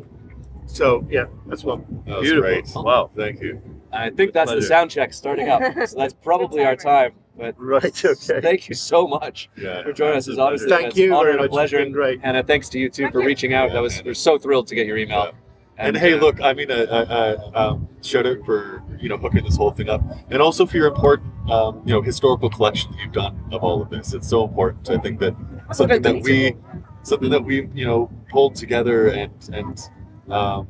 so 0.65 1.05
yeah, 1.09 1.25
that's 1.47 1.63
one. 1.63 1.85
That 2.07 2.19
was 2.19 2.29
Beautiful. 2.29 2.41
great. 2.49 2.71
Wow. 2.75 3.11
Thank 3.15 3.41
you. 3.41 3.61
I 3.91 4.09
think 4.09 4.33
that's 4.33 4.51
the 4.51 4.61
sound 4.61 4.89
check 4.91 5.13
starting 5.13 5.49
up. 5.49 5.61
So 5.87 5.97
that's 5.97 6.13
probably 6.13 6.63
our 6.65 6.75
time. 6.75 7.13
But 7.37 7.55
Right. 7.57 8.05
Okay. 8.05 8.41
thank 8.41 8.69
you 8.69 8.75
so 8.75 9.07
much 9.07 9.49
Yeah. 9.57 9.83
for 9.83 9.91
joining 9.93 10.17
us. 10.17 10.27
It's 10.27 10.37
honestly 10.39 10.69
Thank 10.69 10.95
you 10.95 11.07
an 11.07 11.13
honor 11.13 11.23
very 11.25 11.31
and 11.33 11.39
a 11.39 11.41
much. 11.43 11.47
It's 11.49 11.53
pleasure. 11.53 11.77
been 11.79 11.91
great. 11.91 12.19
And 12.23 12.37
uh, 12.37 12.43
thanks 12.43 12.69
to 12.69 12.79
you 12.79 12.89
too 12.89 13.03
Thank 13.03 13.13
for 13.13 13.21
you. 13.21 13.27
reaching 13.27 13.53
out. 13.53 13.67
Yeah, 13.69 13.73
that 13.75 13.81
was 13.81 13.95
man. 13.97 14.05
we're 14.05 14.13
so 14.13 14.37
thrilled 14.37 14.67
to 14.67 14.75
get 14.75 14.85
your 14.87 14.97
email. 14.97 15.33
Yeah. 15.77 15.87
And 15.87 15.97
hey, 15.97 16.15
look, 16.19 16.41
I 16.41 16.53
mean, 16.53 16.69
uh, 16.71 16.75
uh, 16.75 17.39
uh, 17.55 17.59
um, 17.71 17.87
shout 18.01 18.25
out 18.27 18.45
for 18.45 18.83
you 18.99 19.09
know 19.09 19.17
hooking 19.17 19.43
this 19.43 19.57
whole 19.57 19.71
thing 19.71 19.89
up, 19.89 20.01
and 20.29 20.41
also 20.41 20.65
for 20.65 20.77
your 20.77 20.87
important, 20.87 21.31
um, 21.49 21.81
you 21.85 21.93
know, 21.93 22.01
historical 22.01 22.49
collection 22.49 22.91
that 22.91 22.99
you've 23.01 23.11
done 23.13 23.39
of 23.51 23.63
all 23.63 23.81
of 23.81 23.89
this. 23.89 24.13
It's 24.13 24.27
so 24.27 24.43
important. 24.47 24.89
I 24.89 24.97
think 24.97 25.19
that 25.19 25.35
something 25.71 26.01
that 26.01 26.21
we, 26.21 26.55
something 27.03 27.29
that 27.31 27.43
we, 27.43 27.67
you 27.73 27.85
know, 27.85 28.11
pulled 28.29 28.55
together, 28.55 29.07
and 29.07 29.31
and 29.51 29.89
um, 30.29 30.67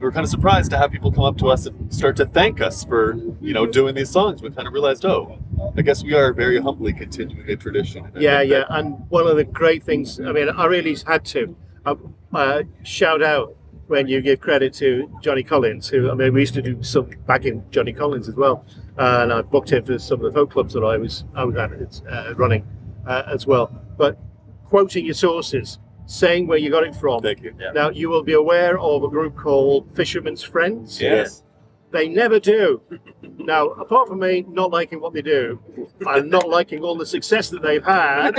we 0.00 0.04
were 0.04 0.12
kind 0.12 0.24
of 0.24 0.30
surprised 0.30 0.70
to 0.70 0.78
have 0.78 0.90
people 0.90 1.12
come 1.12 1.24
up 1.24 1.36
to 1.38 1.48
us 1.48 1.66
and 1.66 1.92
start 1.92 2.16
to 2.16 2.24
thank 2.24 2.60
us 2.62 2.84
for 2.84 3.16
you 3.42 3.52
know 3.52 3.66
doing 3.66 3.94
these 3.94 4.10
songs. 4.10 4.40
We 4.40 4.50
kind 4.50 4.66
of 4.66 4.72
realized, 4.72 5.04
oh, 5.04 5.38
I 5.76 5.82
guess 5.82 6.02
we 6.02 6.14
are 6.14 6.32
very 6.32 6.58
humbly 6.58 6.94
continuing 6.94 7.48
a 7.50 7.56
tradition. 7.56 8.06
I 8.16 8.18
Yeah, 8.18 8.40
yeah, 8.40 8.58
that- 8.60 8.78
and 8.78 9.04
one 9.10 9.26
of 9.26 9.36
the 9.36 9.44
great 9.44 9.82
things, 9.82 10.18
I 10.20 10.32
mean, 10.32 10.48
I 10.48 10.64
really 10.64 10.96
had 11.06 11.24
to 11.26 11.54
uh, 11.84 11.94
uh, 12.32 12.62
shout 12.82 13.22
out 13.22 13.54
when 13.88 14.06
you 14.06 14.20
give 14.20 14.40
credit 14.40 14.72
to 14.74 15.10
Johnny 15.20 15.42
Collins, 15.42 15.88
who, 15.88 16.10
I 16.10 16.14
mean, 16.14 16.32
we 16.32 16.40
used 16.40 16.54
to 16.54 16.62
do 16.62 16.82
some 16.82 17.10
back 17.26 17.44
in 17.44 17.64
Johnny 17.70 17.92
Collins 17.92 18.28
as 18.28 18.34
well, 18.34 18.64
uh, 18.98 19.20
and 19.22 19.32
I 19.32 19.42
booked 19.42 19.72
him 19.72 19.84
for 19.84 19.98
some 19.98 20.24
of 20.24 20.32
the 20.32 20.38
folk 20.38 20.50
clubs 20.50 20.74
that 20.74 20.84
I 20.84 20.96
was, 20.96 21.24
I 21.34 21.44
was 21.44 21.56
at 21.56 22.02
uh, 22.10 22.34
running 22.34 22.66
uh, 23.06 23.24
as 23.26 23.46
well. 23.46 23.70
But 23.96 24.18
quoting 24.66 25.06
your 25.06 25.14
sources, 25.14 25.78
saying 26.06 26.46
where 26.46 26.58
you 26.58 26.70
got 26.70 26.84
it 26.84 26.94
from. 26.94 27.22
Thank 27.22 27.42
you. 27.42 27.54
Now, 27.74 27.90
you 27.90 28.08
will 28.08 28.22
be 28.22 28.32
aware 28.32 28.78
of 28.78 29.02
a 29.02 29.08
group 29.08 29.36
called 29.36 29.94
Fisherman's 29.94 30.42
Friends. 30.42 31.00
Yes. 31.00 31.42
They 31.90 32.08
never 32.08 32.38
do. 32.38 32.82
Now, 33.22 33.68
apart 33.68 34.08
from 34.08 34.20
me 34.20 34.44
not 34.48 34.70
liking 34.70 35.00
what 35.00 35.14
they 35.14 35.22
do, 35.22 35.58
and 36.00 36.30
not 36.30 36.48
liking 36.48 36.82
all 36.82 36.96
the 36.96 37.06
success 37.06 37.48
that 37.50 37.62
they've 37.62 37.84
had 37.84 38.38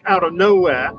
out 0.06 0.24
of 0.24 0.32
nowhere, 0.32 0.92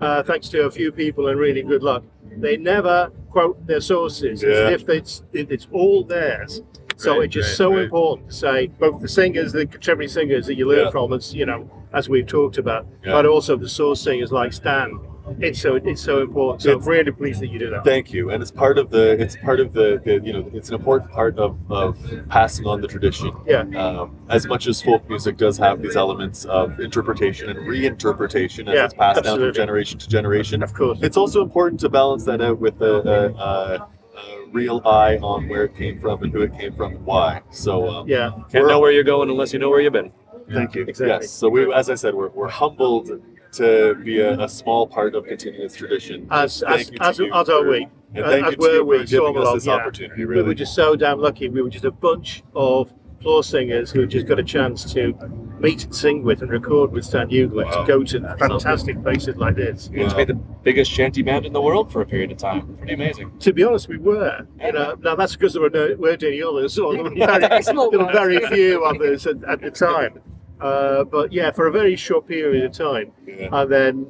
uh, 0.00 0.22
thanks 0.22 0.48
to 0.50 0.66
a 0.66 0.70
few 0.70 0.92
people 0.92 1.28
and 1.28 1.38
really 1.38 1.62
good 1.62 1.82
luck, 1.82 2.04
they 2.40 2.56
never 2.56 3.10
quote 3.30 3.66
their 3.66 3.80
sources 3.80 4.42
Yeah. 4.42 4.50
as 4.50 4.82
if 4.82 4.88
it's, 4.88 5.22
it- 5.32 5.50
it's 5.50 5.66
all 5.72 6.04
theirs. 6.04 6.62
So 6.98 7.16
Right, 7.18 7.24
it's 7.26 7.34
just 7.34 7.48
right, 7.50 7.56
so 7.56 7.74
right. 7.74 7.84
important 7.84 8.30
to 8.30 8.34
say 8.34 8.66
both 8.68 9.02
the 9.02 9.08
singers, 9.08 9.52
the 9.52 9.66
contemporary 9.66 10.08
singers 10.08 10.46
that 10.46 10.54
you 10.54 10.66
learn 10.66 10.86
Yeah. 10.86 10.90
from, 10.90 11.12
as 11.12 11.34
you 11.34 11.44
know, 11.44 11.68
as 11.92 12.08
we've 12.08 12.26
talked 12.26 12.56
about, 12.58 12.86
Yeah. 13.04 13.12
but 13.12 13.26
also 13.26 13.56
the 13.56 13.68
source 13.68 14.00
singers 14.00 14.32
like 14.32 14.52
Stan. 14.54 14.98
It's 15.40 15.60
so 15.60 15.74
it's 15.76 16.00
so 16.00 16.22
important. 16.22 16.62
So 16.62 16.70
It's- 16.70 16.84
I'm 16.86 16.90
really 16.92 17.10
pleased 17.10 17.40
that 17.40 17.48
you 17.48 17.58
do 17.58 17.70
that. 17.70 17.84
Thank 17.84 18.12
you, 18.12 18.30
and 18.30 18.40
it's 18.42 18.50
part 18.50 18.78
of 18.78 18.90
the. 18.90 19.20
It's 19.20 19.36
part 19.36 19.60
of 19.60 19.72
the. 19.72 20.00
the 20.04 20.20
you 20.24 20.32
know, 20.32 20.48
it's 20.54 20.68
an 20.68 20.74
important 20.76 21.10
part 21.10 21.38
of, 21.38 21.58
of 21.70 21.98
passing 22.28 22.66
on 22.66 22.80
the 22.80 22.88
tradition. 22.88 23.32
Yeah. 23.46 23.62
Um, 23.76 24.16
as 24.28 24.46
much 24.46 24.66
as 24.66 24.80
folk 24.80 25.08
music 25.08 25.36
does 25.36 25.58
have 25.58 25.82
these 25.82 25.96
elements 25.96 26.44
of 26.44 26.78
interpretation 26.80 27.48
and 27.50 27.58
reinterpretation 27.60 28.68
as 28.68 28.74
Yeah, 28.74 28.84
it's 28.84 28.94
passed 28.94 29.22
down 29.24 29.38
from 29.40 29.52
generation 29.52 29.98
to 29.98 30.08
generation, 30.08 30.62
Of 30.62 30.74
course. 30.74 30.98
it's 31.02 31.16
also 31.16 31.42
important 31.42 31.80
to 31.80 31.88
balance 31.88 32.24
that 32.24 32.40
out 32.40 32.58
with 32.58 32.80
a, 32.80 32.94
a, 33.08 33.32
a, 33.34 33.88
a 34.18 34.48
real 34.52 34.80
eye 34.84 35.18
on 35.18 35.48
where 35.48 35.64
it 35.64 35.76
came 35.76 35.98
from 36.00 36.22
and 36.22 36.32
who 36.32 36.42
it 36.42 36.56
came 36.58 36.72
from 36.74 36.94
and 36.96 37.04
why. 37.04 37.42
So 37.50 37.88
um, 37.88 38.08
Yeah. 38.08 38.30
Can't 38.50 38.66
know 38.68 38.80
where 38.80 38.92
you're 38.92 39.04
going 39.04 39.28
unless 39.30 39.52
you 39.52 39.58
know 39.58 39.70
where 39.70 39.80
you've 39.80 39.92
been. 39.92 40.12
Thank 40.52 40.74
you. 40.76 40.82
Exactly. 40.82 41.08
Yes. 41.26 41.30
So 41.30 41.48
we, 41.48 41.72
as 41.72 41.90
I 41.90 41.94
said, 41.96 42.14
we're, 42.14 42.28
we're 42.28 42.48
humbled 42.48 43.10
to 43.56 43.94
be 44.04 44.20
a, 44.20 44.38
a 44.40 44.48
small 44.48 44.86
part 44.86 45.14
of 45.14 45.26
continuous 45.26 45.74
tradition. 45.74 46.26
As 46.30 46.62
as 46.62 46.90
as, 47.00 47.20
as 47.20 47.48
are 47.48 47.64
we. 47.68 47.88
And 48.14 48.24
As- 48.24 48.32
thank 48.32 48.46
as 48.46 48.52
you 48.52 48.58
were 48.58 48.84
we, 48.84 48.98
for 48.98 49.04
giving 49.04 49.38
us 49.38 49.54
this 49.54 49.66
yeah. 49.66 49.72
opportunity. 49.74 50.24
We 50.24 50.42
were 50.42 50.54
just 50.54 50.74
so 50.74 50.96
damn 50.96 51.20
lucky. 51.20 51.48
We 51.48 51.62
were 51.62 51.70
just 51.70 51.84
a 51.84 51.90
bunch 51.90 52.42
of 52.54 52.92
floor 53.20 53.42
singers 53.42 53.90
who 53.90 54.06
just 54.06 54.26
got 54.26 54.38
a 54.38 54.44
chance 54.44 54.92
to 54.92 55.12
meet 55.58 55.84
and 55.84 55.94
sing 55.94 56.22
with 56.22 56.42
and 56.42 56.50
record 56.50 56.92
with 56.92 57.04
Stan 57.04 57.28
Hugill 57.28 57.70
to 57.72 57.86
go 57.86 58.04
to 58.04 58.36
fantastic 58.38 59.02
places 59.02 59.36
like 59.36 59.56
this. 59.56 59.90
You 59.92 60.08
to 60.08 60.16
be 60.16 60.24
the 60.24 60.34
biggest 60.34 60.90
shanty 60.90 61.22
band 61.22 61.46
in 61.46 61.52
the 61.52 61.60
world 61.60 61.90
for 61.90 62.02
a 62.02 62.06
period 62.06 62.30
of 62.32 62.38
time. 62.38 62.76
Pretty 62.76 62.94
amazing. 62.94 63.36
To 63.38 63.52
be 63.52 63.64
honest, 63.64 63.88
we 63.88 63.98
were. 63.98 64.46
You 64.62 64.72
know, 64.72 64.96
now 65.00 65.14
that's 65.16 65.34
because 65.34 65.54
there 65.54 65.62
were 65.62 65.70
no, 65.70 65.96
weren't 65.98 66.22
any 66.22 66.42
others. 66.42 66.74
So 66.74 66.92
there 66.92 67.02
were 67.02 67.10
very, 67.14 67.40
there 67.40 67.74
were 67.74 68.12
very 68.12 68.46
few 68.48 68.84
others 68.84 69.26
at, 69.26 69.42
at 69.44 69.60
the 69.60 69.70
time. 69.70 70.20
Uh, 70.60 71.04
but 71.04 71.32
yeah, 71.32 71.50
for 71.50 71.66
a 71.66 71.70
very 71.72 71.96
short 71.96 72.26
period 72.26 72.64
of 72.64 72.72
time, 72.72 73.12
and 73.26 73.70
then 73.70 74.06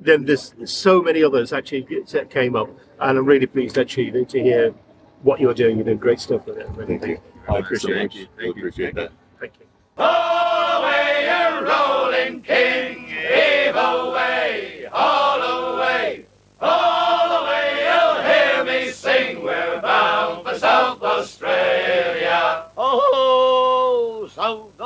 then 0.00 0.24
there's 0.24 0.54
so 0.64 1.02
many 1.02 1.22
others 1.22 1.52
actually 1.52 1.86
that 2.10 2.30
came 2.30 2.56
up, 2.56 2.68
and 3.00 3.18
I'm 3.18 3.24
really 3.24 3.46
pleased 3.46 3.78
actually 3.78 4.24
to 4.24 4.42
hear 4.42 4.74
what 5.22 5.40
you're 5.40 5.54
doing. 5.54 5.76
You're 5.76 5.84
doing 5.84 5.98
great 5.98 6.20
stuff 6.20 6.46
with 6.46 6.58
it. 6.58 6.68
Really. 6.70 6.98
Thank 6.98 7.10
you. 7.12 7.20
I 7.48 7.58
appreciate 7.58 8.14
it. 8.14 8.28
I 8.40 8.46
appreciate 8.48 8.94
that. 8.94 9.12
Thank 9.38 9.52
you. 9.60 9.66
All 9.98 10.82
away, 10.82 11.26
you 11.28 11.66
rolling 11.66 12.42
king, 12.42 13.06
heave 13.06 13.76
away, 13.76 14.86
all 14.92 15.40
away, 15.42 16.26
all 16.60 17.42
away, 17.42 17.84
you'll 17.84 18.22
hear 18.22 18.64
me 18.64 18.90
sing, 18.90 19.42
we're 19.42 19.80
bound 19.82 20.46
for 20.46 20.58
South 20.58 21.02
Australia. 21.02 22.23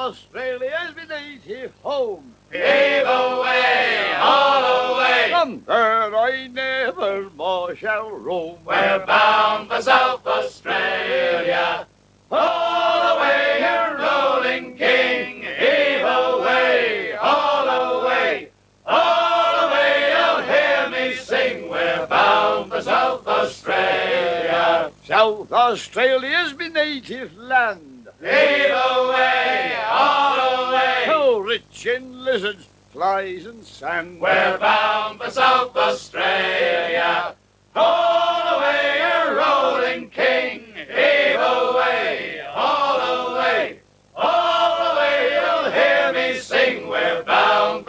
Australia's 0.09 0.97
my 0.97 1.05
native 1.05 1.71
home. 1.83 2.35
Heave 2.51 2.63
away, 3.07 4.15
all 4.19 4.95
away, 4.95 5.29
From 5.31 5.63
there 5.67 6.17
I 6.17 6.47
never 6.47 7.29
more 7.37 7.77
shall 7.77 8.09
roam. 8.13 8.57
we're 8.65 9.05
bound 9.05 9.69
for 9.69 9.83
South 9.83 10.27
Australia. 10.27 11.87
All 12.31 13.19
away, 13.19 13.59
you 13.61 13.99
rolling 13.99 14.79
king, 14.79 15.43
heave 15.43 16.01
away, 16.01 17.13
all 17.21 17.69
away, 17.69 18.49
all 18.87 19.69
away, 19.69 20.15
you'll 20.15 20.43
hear 20.43 20.89
me 20.89 21.17
sing, 21.17 21.69
we're 21.69 22.07
bound 22.07 22.71
for 22.71 22.81
South 22.81 23.27
Australia. 23.29 24.91
South 25.05 25.53
Australia's 25.53 26.55
my 26.55 26.69
native 26.69 27.37
land. 27.37 27.98
Heave 28.21 28.71
away, 28.71 29.77
all 29.89 30.69
away, 30.71 31.03
So 31.07 31.39
rich 31.39 31.87
in 31.87 32.25
lizards, 32.25 32.67
flies, 32.93 33.47
and 33.47 33.65
sand. 33.65 34.21
we're 34.21 34.59
bound 34.59 35.21
for 35.21 35.31
South 35.31 35.77
Australia. 35.77 37.35
All 37.77 38.57
away, 38.59 38.99
you 38.99 39.37
rolling 39.37 40.11
king, 40.11 40.65
heave 40.75 41.39
away, 41.39 42.38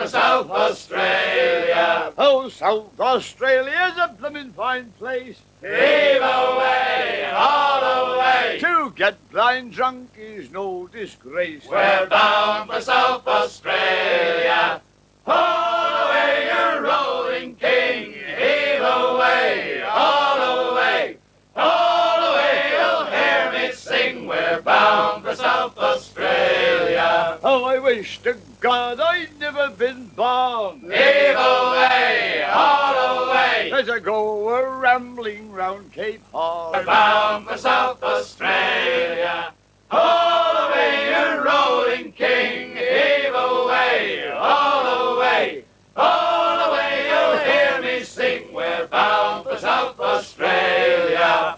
South 0.10 0.50
Australia. 0.50 2.14
Oh, 2.18 2.50
South 2.50 3.00
Australia's 3.00 3.98
a 3.98 4.16
bloomin' 4.20 4.52
fine 4.54 4.92
place. 4.98 5.40
Heave 5.62 6.22
away, 6.22 7.32
all 7.34 8.16
away, 8.16 8.58
To 8.62 8.92
get 8.96 9.30
blind 9.32 9.72
drunk 9.74 10.10
is 10.18 10.52
no 10.52 10.88
disgrace. 10.88 11.66
we're 11.70 12.08
bound 12.08 12.70
for 12.72 12.82
South 12.82 13.28
Australia. 13.28 14.82
All 15.28 16.08
away, 16.08 16.50
you 16.52 16.80
rolling 16.80 17.29
Oh, 27.52 27.64
I 27.64 27.80
wish 27.80 28.20
to 28.20 28.38
God 28.60 29.00
I'd 29.00 29.40
never 29.40 29.72
been 29.72 30.06
born. 30.10 30.82
Heave 30.82 30.92
away, 31.36 32.44
all 32.48 33.26
away, 33.26 33.72
As 33.74 33.90
I 33.90 33.98
go 33.98 34.50
a 34.50 34.78
rambling 34.78 35.52
round 35.52 35.92
Cape 35.92 36.22
Horn. 36.32 36.74
we're 36.74 36.86
bound 36.86 37.48
for 37.48 37.58
South 37.58 38.04
Australia. 38.04 39.52
All 39.90 40.58
away, 40.68 41.10
you 41.10 41.44
rolling 41.44 42.12
king, 42.12 42.76
heave 42.76 43.34
away, 43.34 44.32
all 44.32 45.16
away, 45.18 45.64
all 45.98 46.70
away, 46.70 47.08
you'll 47.10 47.38
hear 47.40 47.82
me 47.82 48.04
sing, 48.04 48.54
we're 48.54 48.86
bound 48.90 49.46
for 49.46 49.58
South 49.58 50.00
Australia. 50.00 51.58